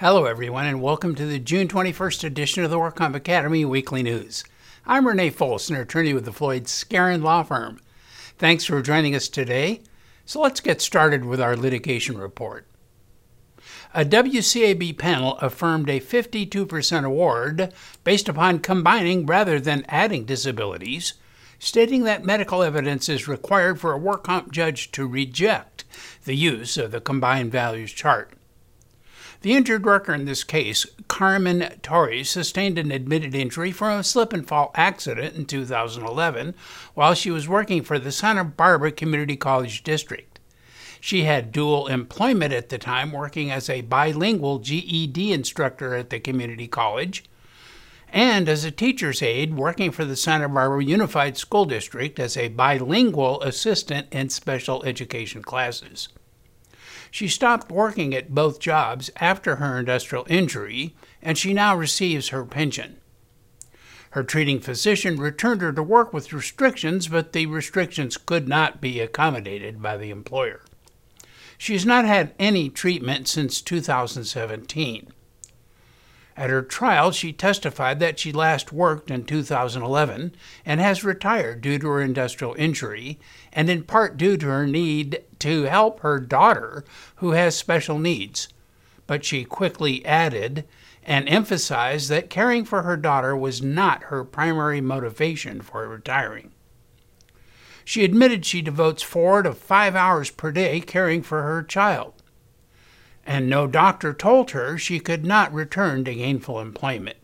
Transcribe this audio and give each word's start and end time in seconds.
Hello, 0.00 0.26
everyone, 0.26 0.64
and 0.64 0.80
welcome 0.80 1.16
to 1.16 1.26
the 1.26 1.40
June 1.40 1.66
21st 1.66 2.22
edition 2.22 2.62
of 2.62 2.70
the 2.70 2.78
WorkComp 2.78 3.16
Academy 3.16 3.64
Weekly 3.64 4.04
News. 4.04 4.44
I'm 4.86 5.08
Renee 5.08 5.32
Folsen, 5.32 5.76
attorney 5.76 6.14
with 6.14 6.24
the 6.24 6.30
Floyd 6.32 6.66
Skeren 6.66 7.20
Law 7.20 7.42
Firm. 7.42 7.80
Thanks 8.38 8.64
for 8.64 8.80
joining 8.80 9.16
us 9.16 9.26
today. 9.26 9.80
So 10.24 10.40
let's 10.40 10.60
get 10.60 10.80
started 10.80 11.24
with 11.24 11.40
our 11.40 11.56
litigation 11.56 12.16
report. 12.16 12.68
A 13.92 14.04
WCAB 14.04 14.96
panel 14.98 15.36
affirmed 15.38 15.90
a 15.90 15.98
52% 15.98 17.04
award 17.04 17.74
based 18.04 18.28
upon 18.28 18.60
combining 18.60 19.26
rather 19.26 19.58
than 19.58 19.84
adding 19.88 20.24
disabilities, 20.24 21.14
stating 21.58 22.04
that 22.04 22.24
medical 22.24 22.62
evidence 22.62 23.08
is 23.08 23.26
required 23.26 23.80
for 23.80 23.90
a 23.90 23.98
work 23.98 24.22
comp 24.22 24.52
judge 24.52 24.92
to 24.92 25.08
reject 25.08 25.84
the 26.24 26.36
use 26.36 26.76
of 26.78 26.92
the 26.92 27.00
combined 27.00 27.50
values 27.50 27.90
chart. 27.90 28.37
The 29.42 29.54
injured 29.54 29.84
worker 29.84 30.12
in 30.12 30.24
this 30.24 30.42
case, 30.42 30.84
Carmen 31.06 31.78
Torres, 31.80 32.28
sustained 32.28 32.76
an 32.76 32.90
admitted 32.90 33.36
injury 33.36 33.70
from 33.70 34.00
a 34.00 34.02
slip 34.02 34.32
and 34.32 34.46
fall 34.46 34.72
accident 34.74 35.36
in 35.36 35.46
2011 35.46 36.54
while 36.94 37.14
she 37.14 37.30
was 37.30 37.48
working 37.48 37.82
for 37.82 38.00
the 38.00 38.10
Santa 38.10 38.42
Barbara 38.42 38.90
Community 38.90 39.36
College 39.36 39.84
District. 39.84 40.40
She 41.00 41.22
had 41.22 41.52
dual 41.52 41.86
employment 41.86 42.52
at 42.52 42.68
the 42.68 42.78
time, 42.78 43.12
working 43.12 43.52
as 43.52 43.70
a 43.70 43.82
bilingual 43.82 44.58
GED 44.58 45.32
instructor 45.32 45.94
at 45.94 46.10
the 46.10 46.18
community 46.18 46.66
college 46.66 47.24
and 48.12 48.48
as 48.48 48.64
a 48.64 48.70
teacher's 48.70 49.22
aide 49.22 49.54
working 49.54 49.92
for 49.92 50.04
the 50.04 50.16
Santa 50.16 50.48
Barbara 50.48 50.82
Unified 50.82 51.36
School 51.36 51.64
District 51.64 52.18
as 52.18 52.36
a 52.36 52.48
bilingual 52.48 53.40
assistant 53.42 54.08
in 54.10 54.30
special 54.30 54.82
education 54.84 55.42
classes. 55.42 56.08
She 57.10 57.28
stopped 57.28 57.70
working 57.70 58.14
at 58.14 58.34
both 58.34 58.60
jobs 58.60 59.10
after 59.16 59.56
her 59.56 59.78
industrial 59.78 60.26
injury, 60.28 60.94
and 61.22 61.38
she 61.38 61.52
now 61.52 61.74
receives 61.74 62.28
her 62.28 62.44
pension. 62.44 63.00
Her 64.10 64.22
treating 64.22 64.60
physician 64.60 65.16
returned 65.16 65.60
her 65.60 65.72
to 65.72 65.82
work 65.82 66.12
with 66.12 66.32
restrictions, 66.32 67.08
but 67.08 67.32
the 67.32 67.46
restrictions 67.46 68.16
could 68.16 68.48
not 68.48 68.80
be 68.80 69.00
accommodated 69.00 69.82
by 69.82 69.96
the 69.96 70.10
employer. 70.10 70.62
She 71.58 71.74
has 71.74 71.84
not 71.84 72.04
had 72.04 72.34
any 72.38 72.70
treatment 72.70 73.28
since 73.28 73.60
2017. 73.60 75.12
At 76.38 76.50
her 76.50 76.62
trial, 76.62 77.10
she 77.10 77.32
testified 77.32 77.98
that 77.98 78.20
she 78.20 78.30
last 78.30 78.72
worked 78.72 79.10
in 79.10 79.24
2011 79.24 80.36
and 80.64 80.80
has 80.80 81.02
retired 81.02 81.60
due 81.60 81.80
to 81.80 81.88
her 81.88 82.00
industrial 82.00 82.54
injury, 82.54 83.18
and 83.52 83.68
in 83.70 83.84
part 83.84 84.16
due 84.16 84.36
to 84.36 84.46
her 84.46 84.66
need 84.66 85.22
to 85.38 85.62
help 85.64 86.00
her 86.00 86.18
daughter, 86.18 86.84
who 87.16 87.32
has 87.32 87.56
special 87.56 87.98
needs. 87.98 88.48
But 89.06 89.24
she 89.24 89.44
quickly 89.44 90.04
added 90.04 90.64
and 91.02 91.28
emphasized 91.28 92.10
that 92.10 92.30
caring 92.30 92.64
for 92.64 92.82
her 92.82 92.96
daughter 92.96 93.36
was 93.36 93.62
not 93.62 94.04
her 94.04 94.24
primary 94.24 94.80
motivation 94.80 95.60
for 95.60 95.88
retiring. 95.88 96.52
She 97.84 98.04
admitted 98.04 98.44
she 98.44 98.60
devotes 98.60 99.02
four 99.02 99.42
to 99.42 99.54
five 99.54 99.94
hours 99.96 100.30
per 100.30 100.52
day 100.52 100.80
caring 100.80 101.22
for 101.22 101.42
her 101.42 101.62
child 101.62 102.14
and 103.28 103.46
no 103.46 103.66
doctor 103.66 104.14
told 104.14 104.52
her 104.52 104.78
she 104.78 104.98
could 104.98 105.24
not 105.24 105.52
return 105.52 106.02
to 106.02 106.14
gainful 106.14 106.58
employment. 106.58 107.18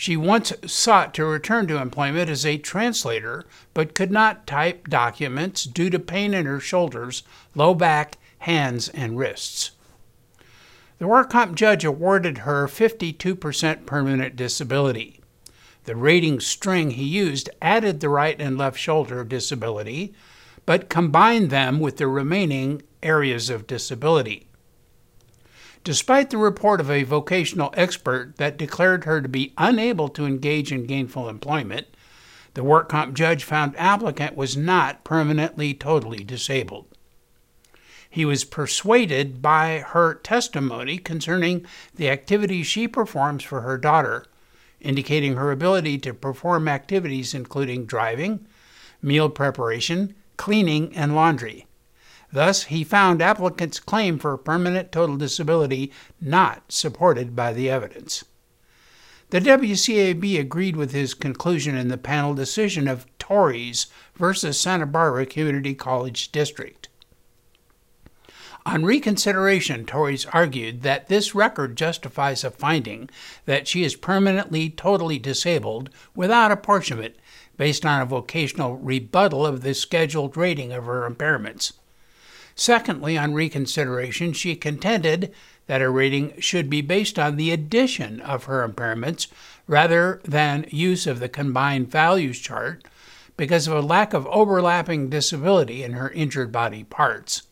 She 0.00 0.16
once 0.16 0.52
sought 0.64 1.12
to 1.14 1.24
return 1.24 1.66
to 1.66 1.82
employment 1.82 2.30
as 2.30 2.46
a 2.46 2.56
translator, 2.56 3.44
but 3.74 3.96
could 3.96 4.12
not 4.12 4.46
type 4.46 4.88
documents 4.88 5.64
due 5.64 5.90
to 5.90 5.98
pain 5.98 6.34
in 6.34 6.46
her 6.46 6.60
shoulders, 6.60 7.24
low 7.56 7.74
back, 7.74 8.16
hands, 8.38 8.88
and 8.90 9.18
wrists. 9.18 9.72
The 10.98 11.08
work 11.08 11.30
comp 11.30 11.56
judge 11.56 11.84
awarded 11.84 12.38
her 12.38 12.68
52% 12.68 13.86
permanent 13.86 14.36
disability. 14.36 15.20
The 15.82 15.96
rating 15.96 16.38
string 16.38 16.92
he 16.92 17.02
used 17.02 17.50
added 17.60 17.98
the 17.98 18.08
right 18.08 18.40
and 18.40 18.56
left 18.56 18.78
shoulder 18.78 19.24
disability, 19.24 20.14
but 20.64 20.88
combined 20.88 21.50
them 21.50 21.80
with 21.80 21.96
the 21.96 22.06
remaining 22.06 22.82
areas 23.02 23.50
of 23.50 23.66
disability 23.66 24.47
despite 25.84 26.30
the 26.30 26.38
report 26.38 26.80
of 26.80 26.90
a 26.90 27.02
vocational 27.02 27.72
expert 27.76 28.36
that 28.36 28.56
declared 28.56 29.04
her 29.04 29.20
to 29.20 29.28
be 29.28 29.52
unable 29.56 30.08
to 30.08 30.26
engage 30.26 30.72
in 30.72 30.86
gainful 30.86 31.28
employment, 31.28 31.86
the 32.54 32.64
work 32.64 32.88
comp 32.88 33.14
judge 33.14 33.44
found 33.44 33.76
applicant 33.78 34.36
was 34.36 34.56
not 34.56 35.04
permanently 35.04 35.72
totally 35.74 36.24
disabled. 36.24 36.86
He 38.10 38.24
was 38.24 38.44
persuaded 38.44 39.40
by 39.40 39.78
her 39.78 40.14
testimony 40.14 40.98
concerning 40.98 41.64
the 41.94 42.10
activities 42.10 42.66
she 42.66 42.88
performs 42.88 43.44
for 43.44 43.60
her 43.60 43.78
daughter, 43.78 44.24
indicating 44.80 45.36
her 45.36 45.52
ability 45.52 45.98
to 45.98 46.12
perform 46.14 46.66
activities 46.66 47.32
including 47.32 47.84
driving, 47.84 48.44
meal 49.00 49.28
preparation, 49.28 50.16
cleaning, 50.36 50.92
and 50.96 51.14
laundry. 51.14 51.67
Thus, 52.30 52.64
he 52.64 52.84
found 52.84 53.22
applicant's 53.22 53.80
claim 53.80 54.18
for 54.18 54.36
permanent 54.36 54.92
total 54.92 55.16
disability 55.16 55.92
not 56.20 56.70
supported 56.70 57.34
by 57.34 57.52
the 57.52 57.70
evidence. 57.70 58.24
The 59.30 59.40
WCAB 59.40 60.38
agreed 60.38 60.76
with 60.76 60.92
his 60.92 61.14
conclusion 61.14 61.76
in 61.76 61.88
the 61.88 61.98
panel 61.98 62.34
decision 62.34 62.88
of 62.88 63.06
Torres 63.18 63.86
versus 64.14 64.58
Santa 64.58 64.86
Barbara 64.86 65.26
Community 65.26 65.74
College 65.74 66.32
District. 66.32 66.88
On 68.64 68.84
reconsideration, 68.84 69.86
Torres 69.86 70.26
argued 70.26 70.82
that 70.82 71.08
this 71.08 71.34
record 71.34 71.76
justifies 71.76 72.44
a 72.44 72.50
finding 72.50 73.08
that 73.46 73.66
she 73.66 73.84
is 73.84 73.96
permanently 73.96 74.68
totally 74.68 75.18
disabled 75.18 75.88
without 76.14 76.52
apportionment 76.52 77.16
based 77.56 77.86
on 77.86 78.02
a 78.02 78.06
vocational 78.06 78.76
rebuttal 78.76 79.46
of 79.46 79.62
the 79.62 79.74
scheduled 79.74 80.36
rating 80.36 80.72
of 80.72 80.84
her 80.84 81.08
impairments. 81.08 81.72
Secondly, 82.60 83.16
on 83.16 83.34
reconsideration, 83.34 84.32
she 84.32 84.56
contended 84.56 85.32
that 85.68 85.80
her 85.80 85.92
rating 85.92 86.40
should 86.40 86.68
be 86.68 86.80
based 86.80 87.16
on 87.16 87.36
the 87.36 87.52
addition 87.52 88.20
of 88.20 88.44
her 88.44 88.68
impairments 88.68 89.28
rather 89.68 90.20
than 90.24 90.66
use 90.68 91.06
of 91.06 91.20
the 91.20 91.28
combined 91.28 91.88
values 91.88 92.40
chart 92.40 92.84
because 93.36 93.68
of 93.68 93.74
a 93.74 93.80
lack 93.80 94.12
of 94.12 94.26
overlapping 94.26 95.08
disability 95.08 95.84
in 95.84 95.92
her 95.92 96.10
injured 96.10 96.50
body 96.50 96.82
parts. 96.82 97.42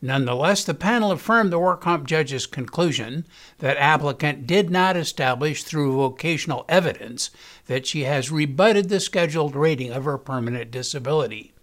Nonetheless, 0.00 0.64
the 0.64 0.72
panel 0.72 1.12
affirmed 1.12 1.52
the 1.52 1.58
work 1.58 1.82
comp 1.82 2.06
judge's 2.06 2.46
conclusion 2.46 3.26
that 3.58 3.76
applicant 3.76 4.46
did 4.46 4.70
not 4.70 4.96
establish 4.96 5.62
through 5.62 5.96
vocational 5.96 6.64
evidence 6.70 7.30
that 7.66 7.86
she 7.86 8.04
has 8.04 8.30
rebutted 8.30 8.88
the 8.88 8.98
scheduled 8.98 9.54
rating 9.54 9.92
of 9.92 10.06
her 10.06 10.16
permanent 10.16 10.70
disability. 10.70 11.53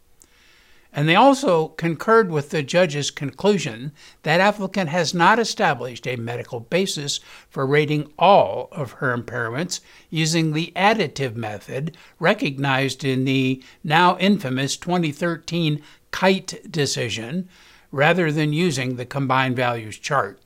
And 0.93 1.07
they 1.07 1.15
also 1.15 1.69
concurred 1.69 2.31
with 2.31 2.49
the 2.49 2.63
judge's 2.63 3.11
conclusion 3.11 3.93
that 4.23 4.41
applicant 4.41 4.89
has 4.89 5.13
not 5.13 5.39
established 5.39 6.05
a 6.05 6.17
medical 6.17 6.59
basis 6.59 7.21
for 7.49 7.65
rating 7.65 8.11
all 8.19 8.67
of 8.73 8.93
her 8.93 9.15
impairments 9.17 9.79
using 10.09 10.51
the 10.51 10.73
additive 10.75 11.35
method 11.35 11.95
recognized 12.19 13.05
in 13.05 13.23
the 13.23 13.63
now 13.83 14.17
infamous 14.17 14.75
2013 14.75 15.81
KITE 16.11 16.69
decision 16.69 17.47
rather 17.91 18.31
than 18.31 18.51
using 18.51 18.95
the 18.95 19.05
combined 19.05 19.55
values 19.55 19.97
chart. 19.97 20.41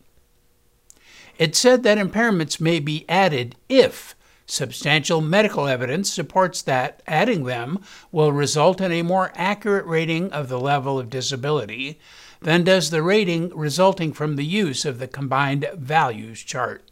It 1.37 1.55
said 1.55 1.83
that 1.83 1.97
impairments 1.97 2.61
may 2.61 2.79
be 2.79 3.05
added 3.09 3.55
if 3.67 4.14
Substantial 4.47 5.21
medical 5.21 5.67
evidence 5.67 6.11
supports 6.11 6.61
that 6.61 7.01
adding 7.07 7.45
them 7.45 7.79
will 8.11 8.31
result 8.31 8.79
in 8.79 8.91
a 8.91 9.01
more 9.01 9.31
accurate 9.35 9.85
rating 9.85 10.31
of 10.31 10.49
the 10.49 10.59
level 10.59 10.99
of 10.99 11.09
disability 11.09 11.99
than 12.41 12.63
does 12.63 12.91
the 12.91 13.01
rating 13.01 13.49
resulting 13.57 14.13
from 14.13 14.35
the 14.35 14.45
use 14.45 14.85
of 14.85 14.99
the 14.99 15.07
combined 15.07 15.67
values 15.75 16.43
chart. 16.43 16.91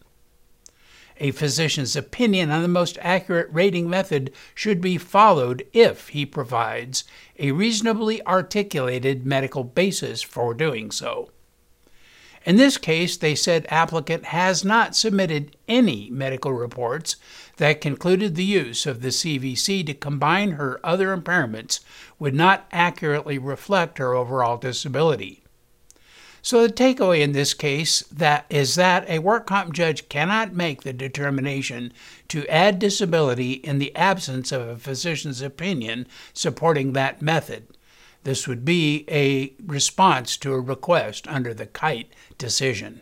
A 1.17 1.29
physician's 1.29 1.95
opinion 1.95 2.49
on 2.49 2.63
the 2.63 2.67
most 2.67 2.97
accurate 3.01 3.49
rating 3.51 3.87
method 3.87 4.33
should 4.55 4.81
be 4.81 4.97
followed 4.97 5.63
if 5.71 6.09
he 6.09 6.25
provides 6.25 7.03
a 7.37 7.51
reasonably 7.51 8.25
articulated 8.25 9.27
medical 9.27 9.63
basis 9.63 10.23
for 10.23 10.55
doing 10.55 10.89
so. 10.89 11.29
In 12.45 12.57
this 12.57 12.77
case, 12.77 13.15
they 13.15 13.35
said 13.35 13.65
applicant 13.69 14.25
has 14.25 14.65
not 14.65 14.95
submitted 14.95 15.55
any 15.67 16.09
medical 16.09 16.51
reports 16.51 17.15
that 17.57 17.79
concluded 17.79 18.35
the 18.35 18.43
use 18.43 18.85
of 18.85 19.01
the 19.01 19.09
CVC 19.09 19.85
to 19.85 19.93
combine 19.93 20.51
her 20.51 20.79
other 20.83 21.15
impairments 21.15 21.79
would 22.19 22.35
not 22.35 22.65
accurately 22.71 23.37
reflect 23.37 23.97
her 23.97 24.13
overall 24.13 24.57
disability. 24.57 25.43
So 26.41 26.67
the 26.67 26.73
takeaway 26.73 27.21
in 27.21 27.31
this 27.31 27.53
case 27.53 28.01
that 28.11 28.45
is 28.49 28.75
that 28.75 29.09
a 29.09 29.19
work 29.19 29.47
comp 29.47 29.73
judge 29.73 30.09
cannot 30.09 30.53
make 30.53 30.83
the 30.83 30.91
determination 30.91 31.93
to 32.27 32.45
add 32.47 32.79
disability 32.79 33.53
in 33.53 33.79
the 33.79 33.95
absence 33.95 34.51
of 34.51 34.67
a 34.67 34.75
physician's 34.75 35.41
opinion 35.41 36.05
supporting 36.33 36.91
that 36.91 37.21
method. 37.21 37.67
This 38.23 38.47
would 38.47 38.63
be 38.63 39.05
a 39.09 39.53
response 39.65 40.37
to 40.37 40.53
a 40.53 40.61
request 40.61 41.27
under 41.27 41.53
the 41.53 41.65
Kite 41.65 42.13
decision. 42.37 43.01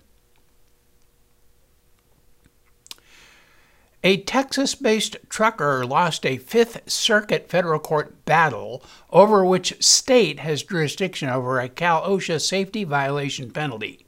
A 4.03 4.17
Texas 4.17 4.73
based 4.73 5.17
trucker 5.29 5.85
lost 5.85 6.25
a 6.25 6.37
Fifth 6.37 6.89
Circuit 6.89 7.49
federal 7.49 7.79
court 7.79 8.25
battle 8.25 8.83
over 9.11 9.45
which 9.45 9.75
state 9.83 10.39
has 10.39 10.63
jurisdiction 10.63 11.29
over 11.29 11.59
a 11.59 11.69
Cal 11.69 12.01
OSHA 12.01 12.41
safety 12.41 12.83
violation 12.83 13.51
penalty. 13.51 14.07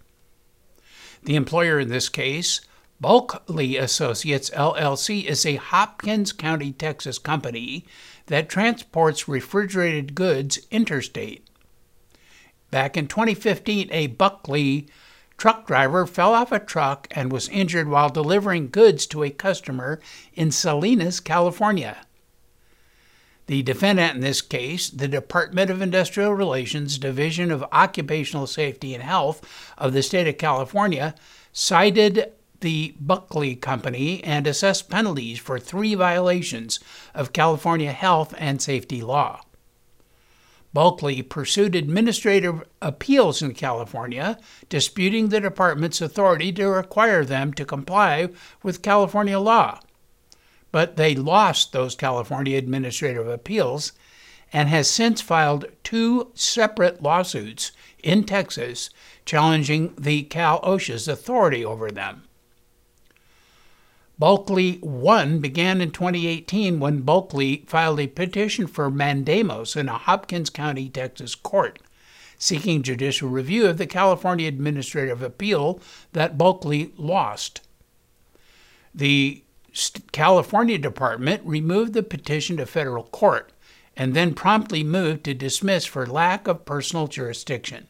The 1.22 1.36
employer 1.36 1.80
in 1.80 1.90
this 1.90 2.10
case, 2.10 2.62
Bulkley 3.00 3.78
Associates 3.78 4.50
LLC, 4.50 5.26
is 5.26 5.46
a 5.46 5.58
Hopkins 5.58 6.34
County, 6.34 6.72
Texas 6.72 7.20
company 7.20 7.86
that 8.28 8.50
transports 8.50 9.28
refrigerated 9.28 10.16
goods 10.16 10.60
interstate. 10.72 11.48
Back 12.72 12.98
in 12.98 13.08
2015, 13.08 13.90
a 13.92 14.08
Bulkley 14.08 14.88
truck 15.38 15.68
driver 15.68 16.08
fell 16.08 16.34
off 16.34 16.52
a 16.52 16.60
truck 16.60 17.08
and 17.12 17.32
was 17.32 17.50
injured 17.50 17.88
while 17.88 18.10
delivering 18.10 18.70
goods 18.70 19.06
to 19.08 19.24
a 19.24 19.30
customer 19.30 20.00
in 20.34 20.52
Salinas, 20.52 21.20
California. 21.20 21.98
The 23.48 23.62
defendant 23.62 24.16
in 24.16 24.22
this 24.22 24.42
case, 24.42 24.90
the 24.90 25.08
Department 25.08 25.70
of 25.70 25.82
Industrial 25.82 26.34
Relations 26.34 26.98
Division 26.98 27.52
of 27.52 27.66
Occupational 27.74 28.48
Safety 28.48 28.94
and 28.94 29.04
Health 29.04 29.42
of 29.78 29.92
the 29.92 30.02
state 30.02 30.28
of 30.28 30.38
California, 30.38 31.14
cited 31.52 32.32
the 32.64 32.96
Bulkley 32.98 33.58
Company 33.58 34.24
and 34.24 34.48
assess 34.48 34.82
penalties 34.82 35.38
for 35.38 35.60
three 35.60 35.96
violations 35.96 36.80
of 37.14 37.34
California 37.34 37.92
health 37.92 38.34
and 38.38 38.62
safety 38.62 39.02
law. 39.02 39.42
Bulkley 40.72 41.22
pursued 41.22 41.76
administrative 41.76 42.64
appeals 42.82 43.42
in 43.42 43.54
California, 43.54 44.40
disputing 44.70 45.28
the 45.28 45.42
department's 45.42 46.00
authority 46.00 46.54
to 46.54 46.70
require 46.70 47.26
them 47.26 47.54
to 47.54 47.66
comply 47.66 48.30
with 48.64 48.82
California 48.82 49.40
law. 49.40 49.82
But 50.72 50.96
they 50.96 51.16
lost 51.16 51.74
those 51.74 51.96
California 51.96 52.58
administrative 52.58 53.28
appeals 53.28 53.92
and 54.54 54.70
has 54.70 54.90
since 54.90 55.20
filed 55.20 55.66
two 55.84 56.32
separate 56.34 57.04
lawsuits 57.04 57.74
in 58.02 58.24
Texas 58.24 58.90
challenging 59.26 59.94
the 59.98 60.24
Cal 60.24 60.62
OSHA's 60.62 61.10
authority 61.10 61.66
over 61.66 61.92
them. 61.92 62.24
Bulkley 64.20 64.78
1 64.82 65.40
began 65.40 65.82
in 65.82 65.92
2018 65.92 66.80
when 66.80 67.02
Bulkley 67.02 67.64
filed 67.68 68.00
a 68.00 68.08
petition 68.08 68.68
for 68.68 68.92
mandamus 68.92 69.76
in 69.76 69.90
a 69.90 69.98
Hopkins 69.98 70.50
County, 70.50 70.88
Texas 70.88 71.34
court, 71.34 71.80
seeking 72.38 72.84
judicial 72.84 73.30
review 73.30 73.66
of 73.66 73.78
the 73.78 73.88
California 73.88 74.48
administrative 74.48 75.24
appeal 75.24 75.80
that 76.12 76.38
Bulkley 76.38 76.94
lost. 76.96 77.62
The 78.94 79.42
California 80.12 80.78
Department 80.78 81.42
removed 81.44 81.94
the 81.94 82.04
petition 82.04 82.58
to 82.58 82.68
federal 82.68 83.06
court 83.06 83.52
and 83.98 84.14
then 84.14 84.36
promptly 84.36 84.84
moved 84.84 85.24
to 85.24 85.34
dismiss 85.34 85.86
for 85.86 86.06
lack 86.06 86.48
of 86.48 86.66
personal 86.66 87.08
jurisdiction. 87.08 87.88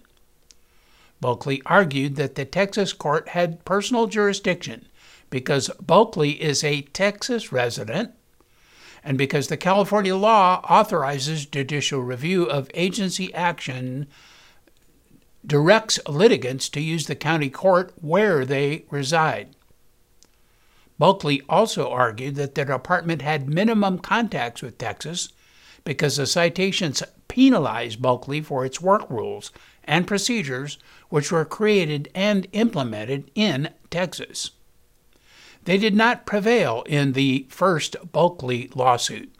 Bulkley 1.20 1.62
argued 1.66 2.16
that 2.16 2.36
the 2.36 2.46
Texas 2.46 2.94
court 2.94 3.30
had 3.30 3.64
personal 3.66 4.08
jurisdiction 4.08 4.88
because 5.34 5.68
Bulkley 5.82 6.40
is 6.40 6.64
a 6.64 6.84
Texas 6.94 7.52
resident 7.52 8.12
and 9.04 9.18
because 9.18 9.48
the 9.48 9.58
California 9.58 10.16
law 10.16 10.62
authorizes 10.70 11.48
judicial 11.48 12.02
review 12.02 12.44
of 12.44 12.70
agency 12.76 13.34
action, 13.34 14.06
directs 15.44 16.00
litigants 16.08 16.70
to 16.70 16.80
use 16.80 17.08
the 17.08 17.16
county 17.16 17.50
court 17.50 17.94
where 18.00 18.46
they 18.46 18.86
reside. 18.92 19.56
Bulkley 21.00 21.42
also 21.50 21.90
argued 21.90 22.36
that 22.36 22.54
the 22.54 22.66
department 22.66 23.24
had 23.24 23.50
minimum 23.50 23.98
contacts 23.98 24.62
with 24.62 24.78
Texas 24.78 25.30
because 25.84 26.18
the 26.18 26.28
citations 26.28 27.02
penalized 27.28 28.00
Bulkley 28.00 28.42
for 28.42 28.66
its 28.66 28.80
work 28.80 29.10
rules 29.10 29.52
and 29.84 30.06
procedures, 30.06 30.78
which 31.10 31.32
were 31.32 31.44
created 31.44 32.08
and 32.14 32.46
implemented 32.52 33.32
in 33.34 33.72
Texas. 33.90 34.52
They 35.66 35.78
did 35.78 35.96
not 35.96 36.26
prevail 36.26 36.84
in 36.88 37.14
the 37.14 37.48
first 37.50 37.96
Bulkley 38.12 38.70
lawsuit. 38.76 39.34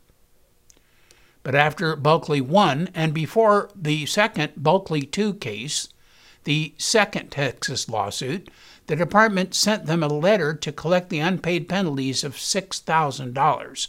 But 1.44 1.56
after 1.56 1.96
Bulkley 1.98 2.40
won, 2.40 2.90
and 2.94 3.14
before 3.14 3.70
the 3.76 4.06
second 4.06 4.54
Bulkley 4.56 5.02
2 5.02 5.34
case, 5.36 5.90
the 6.46 6.74
second 6.78 7.32
Texas 7.32 7.90
lawsuit, 7.90 8.50
the 8.88 8.96
department 8.96 9.54
sent 9.54 9.86
them 9.86 10.04
a 10.04 10.08
letter 10.08 10.54
to 10.54 10.72
collect 10.72 11.10
the 11.10 11.20
unpaid 11.20 11.68
penalties 11.68 12.24
of 12.24 12.36
$6,000, 12.36 13.88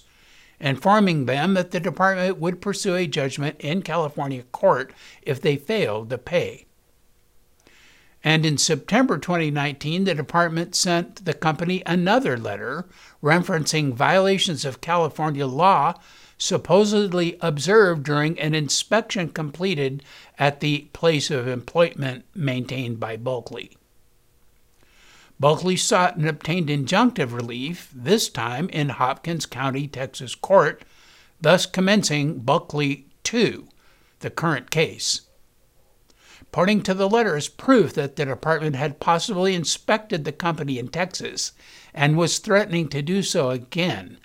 informing 0.60 1.26
them 1.26 1.54
that 1.54 1.70
the 1.70 1.80
department 1.80 2.38
would 2.38 2.60
pursue 2.60 2.94
a 2.94 3.06
judgment 3.06 3.56
in 3.60 3.82
California 3.82 4.42
court 4.50 4.92
if 5.22 5.40
they 5.40 5.56
failed 5.56 6.10
to 6.10 6.18
pay. 6.18 6.66
And 8.26 8.46
in 8.46 8.56
September 8.56 9.18
2019, 9.18 10.04
the 10.04 10.14
department 10.14 10.74
sent 10.74 11.26
the 11.26 11.34
company 11.34 11.82
another 11.84 12.38
letter 12.38 12.86
referencing 13.22 13.92
violations 13.92 14.64
of 14.64 14.80
California 14.80 15.46
law 15.46 15.94
supposedly 16.38 17.36
observed 17.42 18.02
during 18.02 18.40
an 18.40 18.54
inspection 18.54 19.28
completed 19.28 20.02
at 20.38 20.60
the 20.60 20.88
place 20.94 21.30
of 21.30 21.46
employment 21.46 22.24
maintained 22.34 22.98
by 22.98 23.16
Bulkley. 23.16 23.76
Bulkley 25.38 25.76
sought 25.76 26.16
and 26.16 26.26
obtained 26.26 26.68
injunctive 26.68 27.32
relief, 27.32 27.90
this 27.94 28.30
time 28.30 28.70
in 28.70 28.88
Hopkins 28.88 29.46
County, 29.46 29.86
Texas 29.86 30.34
court, 30.34 30.82
thus 31.40 31.66
commencing 31.66 32.38
Bulkley 32.38 33.06
2, 33.24 33.68
the 34.20 34.30
current 34.30 34.70
case. 34.70 35.22
According 36.54 36.84
to 36.84 36.94
the 36.94 37.08
letter, 37.08 37.36
is 37.36 37.48
proof 37.48 37.94
that 37.94 38.14
the 38.14 38.24
department 38.24 38.76
had 38.76 39.00
possibly 39.00 39.56
inspected 39.56 40.24
the 40.24 40.30
company 40.30 40.78
in 40.78 40.86
Texas 40.86 41.50
and 41.92 42.16
was 42.16 42.38
threatening 42.38 42.88
to 42.90 43.02
do 43.02 43.24
so 43.24 43.50
again. 43.50 44.18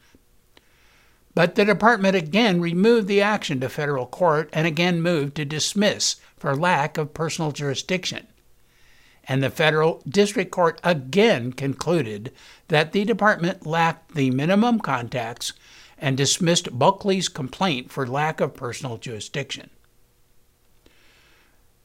But 1.33 1.55
the 1.55 1.65
department 1.65 2.15
again 2.15 2.61
removed 2.61 3.07
the 3.07 3.19
action 3.19 3.59
to 3.61 3.67
federal 3.67 4.05
court 4.05 4.47
and 4.53 4.67
again 4.67 5.01
moved 5.01 5.37
to 5.37 5.43
dismiss 5.43 6.17
for 6.37 6.55
lack 6.55 6.99
of 6.99 7.15
personal 7.15 7.51
jurisdiction. 7.51 8.27
And 9.27 9.41
the 9.41 9.49
federal 9.49 10.03
district 10.07 10.51
court 10.51 10.79
again 10.83 11.51
concluded 11.51 12.31
that 12.67 12.91
the 12.91 13.05
department 13.05 13.65
lacked 13.65 14.13
the 14.13 14.29
minimum 14.29 14.81
contacts 14.81 15.53
and 15.97 16.15
dismissed 16.15 16.77
Bulkley's 16.77 17.27
complaint 17.27 17.91
for 17.91 18.05
lack 18.05 18.39
of 18.39 18.53
personal 18.53 18.97
jurisdiction. 18.97 19.71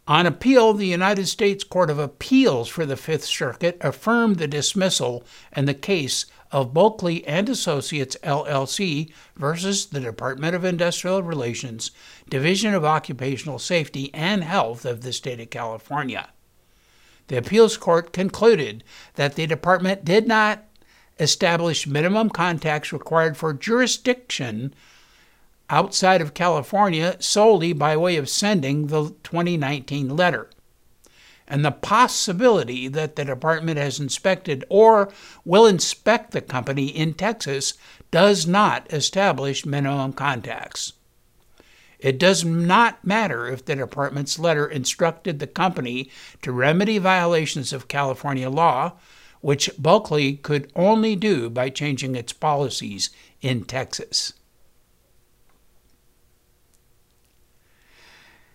On 0.07 0.27
appeal, 0.27 0.75
the 0.75 0.87
United 0.87 1.29
States 1.29 1.65
Court 1.65 1.89
of 1.89 1.99
Appeals 1.99 2.69
for 2.69 2.85
the 2.85 2.97
Fifth 2.97 3.25
Circuit 3.25 3.79
affirmed 3.81 4.37
the 4.37 4.47
dismissal 4.47 5.25
in 5.57 5.65
the 5.65 5.73
case 5.73 6.27
of 6.53 6.75
Bulkley 6.75 7.27
and 7.27 7.49
Associates 7.49 8.15
LLC 8.23 9.11
versus 9.35 9.87
the 9.87 10.01
Department 10.01 10.55
of 10.55 10.63
Industrial 10.63 11.23
Relations, 11.23 11.91
Division 12.29 12.75
of 12.75 12.85
Occupational 12.85 13.59
Safety 13.59 14.11
and 14.13 14.45
Health 14.45 14.85
of 14.85 15.01
the 15.01 15.13
state 15.13 15.41
of 15.41 15.49
California. 15.49 16.29
The 17.29 17.39
appeals 17.39 17.79
court 17.79 18.13
concluded 18.13 18.85
that 19.15 19.37
the 19.37 19.47
department 19.47 20.05
did 20.05 20.29
not 20.29 20.65
establish 21.19 21.87
minimum 21.87 22.29
contacts 22.29 22.93
required 22.93 23.39
for 23.39 23.55
jurisdiction 23.55 24.75
outside 25.71 26.21
of 26.21 26.35
California 26.35 27.17
solely 27.21 27.73
by 27.73 27.97
way 27.97 28.17
of 28.17 28.29
sending 28.29 28.87
the 28.87 29.11
2019 29.23 30.17
letter. 30.17 30.51
And 31.47 31.65
the 31.65 31.73
possibility 31.73 32.89
that 32.89 33.17
the 33.17 33.25
department 33.25 33.79
has 33.79 34.01
inspected 34.01 34.65
or 34.69 35.13
will 35.45 35.67
inspect 35.67 36.31
the 36.31 36.41
company 36.41 36.87
in 36.87 37.15
Texas 37.15 37.75
does 38.11 38.47
not 38.47 38.91
establish 38.93 39.67
minimum 39.67 40.13
contacts. 40.13 40.95
It 41.99 42.19
does 42.19 42.45
not 42.45 43.05
matter 43.05 43.47
if 43.47 43.65
the 43.65 43.77
department's 43.77 44.39
letter 44.39 44.67
instructed 44.67 45.39
the 45.39 45.47
company 45.47 46.11
to 46.43 46.53
remedy 46.53 46.99
violations 46.99 47.73
of 47.73 47.89
California 47.89 48.51
law, 48.51 48.93
which 49.41 49.71
Bulkley 49.79 50.35
could 50.35 50.71
only 50.77 51.17
do 51.17 51.49
by 51.49 51.71
changing 51.71 52.15
its 52.15 52.33
policies 52.33 53.11
in 53.41 53.65
Texas. 53.65 54.35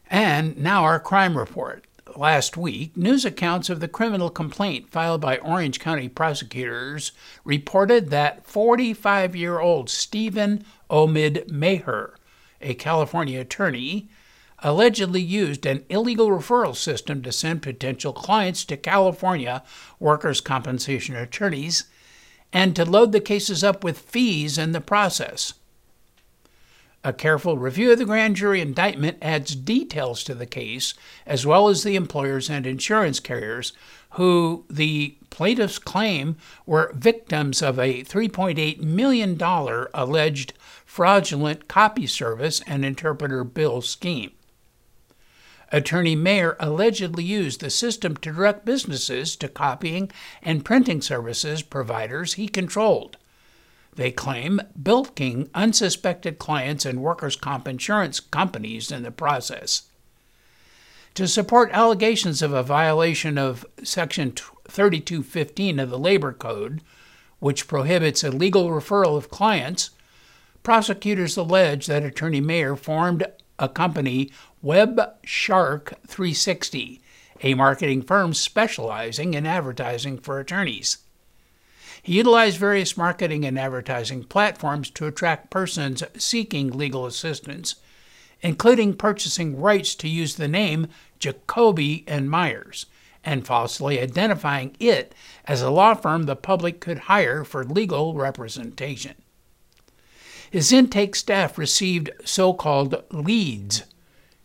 And 0.10 0.58
now 0.58 0.84
our 0.84 1.00
crime 1.00 1.38
report. 1.38 1.86
Last 2.16 2.58
week, 2.58 2.98
news 2.98 3.24
accounts 3.24 3.70
of 3.70 3.80
the 3.80 3.88
criminal 3.88 4.32
complaint 4.32 4.90
filed 4.90 5.22
by 5.22 5.38
Orange 5.38 5.80
County 5.80 6.10
prosecutors 6.10 7.12
reported 7.46 8.10
that 8.10 8.46
45 8.46 9.36
year 9.36 9.60
old 9.60 9.90
Stephen 9.90 10.66
Omid 10.90 11.52
Maher, 11.52 12.16
a 12.60 12.74
California 12.74 13.40
attorney, 13.40 14.10
allegedly 14.64 15.22
used 15.22 15.66
an 15.66 15.86
illegal 15.90 16.30
referral 16.30 16.76
system 16.76 17.22
to 17.22 17.32
send 17.32 17.62
potential 17.62 18.12
clients 18.12 18.66
to 18.66 18.76
California 18.76 19.64
workers' 20.00 20.42
compensation 20.42 21.16
attorneys 21.16 21.86
and 22.52 22.76
to 22.76 22.84
load 22.84 23.12
the 23.12 23.22
cases 23.22 23.64
up 23.64 23.84
with 23.84 24.00
fees 24.00 24.58
in 24.58 24.72
the 24.72 24.82
process. 24.82 25.54
A 27.02 27.14
careful 27.14 27.58
review 27.58 27.94
of 27.94 27.98
the 27.98 28.04
grand 28.04 28.36
jury 28.36 28.60
indictment 28.60 29.20
adds 29.22 29.56
details 29.56 30.22
to 30.26 30.36
the 30.36 30.46
case, 30.46 30.94
as 31.26 31.46
well 31.46 31.70
as 31.70 31.84
the 31.84 31.96
employers 31.96 32.50
and 32.50 32.68
insurance 32.68 33.22
carriers 33.22 33.72
who 34.12 34.66
the 34.70 35.16
plaintiffs 35.30 35.80
claim 35.80 36.36
were 36.66 36.92
victims 36.94 37.62
of 37.62 37.80
a 37.80 38.04
$3.8 38.04 38.82
million 38.82 39.38
alleged 39.94 40.54
fraudulent 40.84 41.70
copy 41.70 42.06
service 42.06 42.62
and 42.68 42.84
interpreter 42.84 43.46
bill 43.46 43.82
scheme. 43.82 44.32
Attorney 45.72 46.18
Mayer 46.18 46.58
allegedly 46.60 47.24
used 47.24 47.62
the 47.62 47.70
system 47.70 48.18
to 48.18 48.34
direct 48.34 48.66
businesses 48.66 49.38
to 49.38 49.48
copying 49.48 50.12
and 50.42 50.66
printing 50.66 51.00
services 51.00 51.62
providers 51.62 52.34
he 52.34 52.50
controlled 52.50 53.16
they 54.00 54.12
claim, 54.12 54.62
bilking 54.82 55.50
unsuspected 55.54 56.40
clients 56.40 56.86
and 56.86 57.02
workers' 57.02 57.36
comp 57.36 57.68
insurance 57.68 58.22
companies 58.22 58.94
in 58.94 59.04
the 59.04 59.12
process. 59.12 59.90
To 61.16 61.28
support 61.28 61.70
allegations 61.74 62.42
of 62.42 62.54
a 62.54 62.64
violation 62.64 63.38
of 63.38 63.66
Section 63.84 64.32
3215 64.70 65.80
of 65.80 65.90
the 65.90 66.00
Labor 66.00 66.32
Code, 66.32 66.82
which 67.40 67.68
prohibits 67.68 68.24
illegal 68.24 68.70
referral 68.70 69.18
of 69.18 69.30
clients, 69.30 69.90
prosecutors 70.64 71.36
allege 71.36 71.86
that 71.88 72.06
Attorney 72.06 72.40
Mayer 72.40 72.78
formed 72.78 73.26
a 73.60 73.68
company, 73.68 74.32
Web 74.62 75.02
Shark 75.26 75.96
360, 76.08 77.02
a 77.44 77.54
marketing 77.54 78.04
firm 78.04 78.34
specializing 78.34 79.34
in 79.34 79.46
advertising 79.46 80.18
for 80.18 80.40
attorneys. 80.40 81.00
He 82.02 82.16
utilized 82.16 82.58
various 82.58 82.98
marketing 82.98 83.46
and 83.46 83.60
advertising 83.60 84.24
platforms 84.24 84.90
to 84.92 85.08
attract 85.08 85.50
persons 85.50 86.04
seeking 86.18 86.72
legal 86.72 87.06
assistance, 87.06 87.76
including 88.42 88.96
purchasing 88.96 89.60
rights 89.60 89.96
to 89.96 90.08
use 90.08 90.36
the 90.36 90.48
name 90.48 90.88
Jacoby 91.20 92.04
and 92.08 92.30
Meyers 92.30 92.86
and 93.24 93.46
falsely 93.46 94.00
identifying 94.00 94.76
it 94.80 95.14
as 95.46 95.62
a 95.62 95.70
law 95.70 95.94
firm 95.94 96.24
the 96.24 96.36
public 96.36 96.80
could 96.80 97.00
hire 97.00 97.44
for 97.44 97.66
legal 97.66 98.14
representation. 98.14 99.16
His 100.50 100.72
intake 100.72 101.16
staff 101.16 101.58
received 101.58 102.10
so 102.26 102.54
called 102.54 103.04
leads 103.12 103.84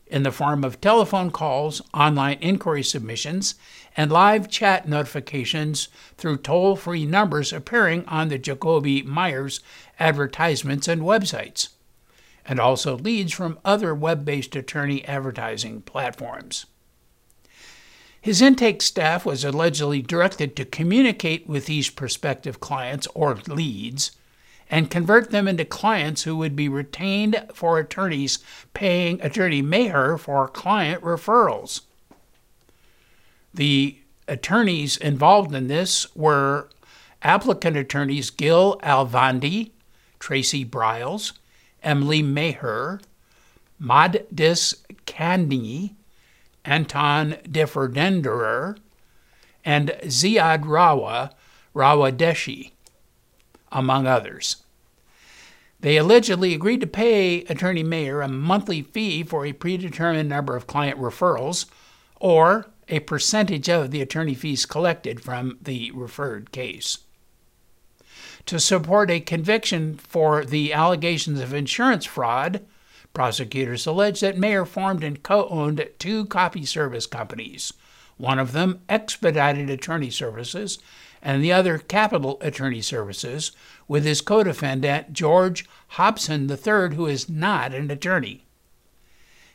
in 0.07 0.23
the 0.23 0.33
form 0.33 0.65
of 0.65 0.81
telephone 0.81 1.31
calls, 1.31 1.81
online 1.93 2.39
inquiry 2.41 2.83
submissions, 2.83 3.55
and 3.97 4.13
live 4.13 4.49
chat 4.49 4.89
notifications 4.89 5.89
through 6.17 6.37
toll 6.37 6.77
free 6.77 7.07
numbers 7.07 7.53
appearing 7.53 8.05
on 8.07 8.29
the 8.29 8.39
Jacoby 8.39 9.03
Meyers 9.03 9.61
advertisements 9.99 10.89
and 10.89 11.03
websites, 11.03 11.69
and 12.45 12.61
also 12.61 12.99
leads 12.99 13.33
from 13.33 13.59
other 13.65 13.95
web 13.95 14.25
based 14.25 14.55
attorney 14.55 15.05
advertising 15.07 15.81
platforms. 15.83 16.67
His 18.21 18.41
intake 18.41 18.81
staff 18.81 19.27
was 19.27 19.45
allegedly 19.45 20.01
directed 20.01 20.57
to 20.57 20.65
communicate 20.65 21.47
with 21.47 21.67
these 21.67 21.91
prospective 21.91 22.59
clients 22.59 23.07
or 23.15 23.35
leads 23.47 24.13
and 24.75 24.91
convert 24.91 25.31
them 25.31 25.47
into 25.47 25.65
clients 25.65 26.25
who 26.25 26.37
would 26.37 26.57
be 26.57 26.69
retained 26.69 27.47
for 27.55 27.79
attorneys 27.79 28.41
paying 28.75 29.21
Attorney 29.23 29.63
Mayer 29.63 30.19
for 30.19 30.49
client 30.49 31.01
referrals. 31.01 31.83
The 33.55 33.97
attorneys 34.27 34.97
involved 34.97 35.55
in 35.55 35.69
this 35.69 36.13
were 36.17 36.71
applicant 37.23 37.77
attorneys 37.77 38.31
Gil 38.31 38.77
Alvandi, 38.83 39.71
Tracy 40.19 40.65
Briles, 40.65 41.35
Emily 41.85 42.21
Maher, 42.21 43.01
Mahdis 43.81 44.75
Kani, 45.07 45.95
Anton 46.65 47.37
Differdenderer, 47.45 48.77
and 49.65 49.91
Ziad 50.03 50.65
Rawa 50.65 51.31
Rawadeshi, 51.77 52.73
among 53.71 54.09
others. 54.09 54.64
They 55.85 55.99
allegedly 55.99 56.55
agreed 56.55 56.81
to 56.81 56.87
pay 56.87 57.43
Attorney 57.43 57.83
Mayer 57.83 58.23
a 58.23 58.29
monthly 58.29 58.81
fee 58.81 59.23
for 59.23 59.45
a 59.45 59.53
predetermined 59.53 60.31
number 60.31 60.57
of 60.57 60.67
client 60.67 60.99
referrals 60.99 61.67
or 62.19 62.71
a 62.89 63.01
percentage 63.01 63.69
of 63.69 63.91
the 63.91 64.01
attorney 64.01 64.33
fees 64.33 64.65
collected 64.65 65.21
from 65.21 65.59
the 65.61 65.91
referred 65.91 66.53
case. 66.53 67.01
To 68.47 68.59
support 68.59 69.11
a 69.11 69.21
conviction 69.21 69.99
for 69.99 70.43
the 70.43 70.73
allegations 70.73 71.39
of 71.39 71.53
insurance 71.53 72.07
fraud, 72.07 72.65
prosecutors 73.13 73.85
allege 73.85 74.21
that 74.21 74.39
Mayer 74.39 74.65
formed 74.65 75.05
and 75.05 75.23
co 75.23 75.47
owned 75.49 75.87
two 75.99 76.25
copy 76.25 76.65
service 76.65 77.05
companies. 77.05 77.75
One 78.17 78.39
of 78.39 78.53
them, 78.53 78.81
Expedited 78.89 79.69
Attorney 79.69 80.09
Services, 80.09 80.79
and 81.25 81.43
the 81.43 81.53
other, 81.53 81.79
Capital 81.79 82.37
Attorney 82.43 82.83
Services, 82.83 83.51
with 83.89 84.05
his 84.05 84.21
co 84.21 84.45
defendant, 84.45 85.15
George 85.15 85.65
Hobson 85.89 86.49
III, 86.49 86.95
who 86.95 87.07
is 87.07 87.29
not 87.29 87.73
an 87.73 87.91
attorney. 87.91 88.45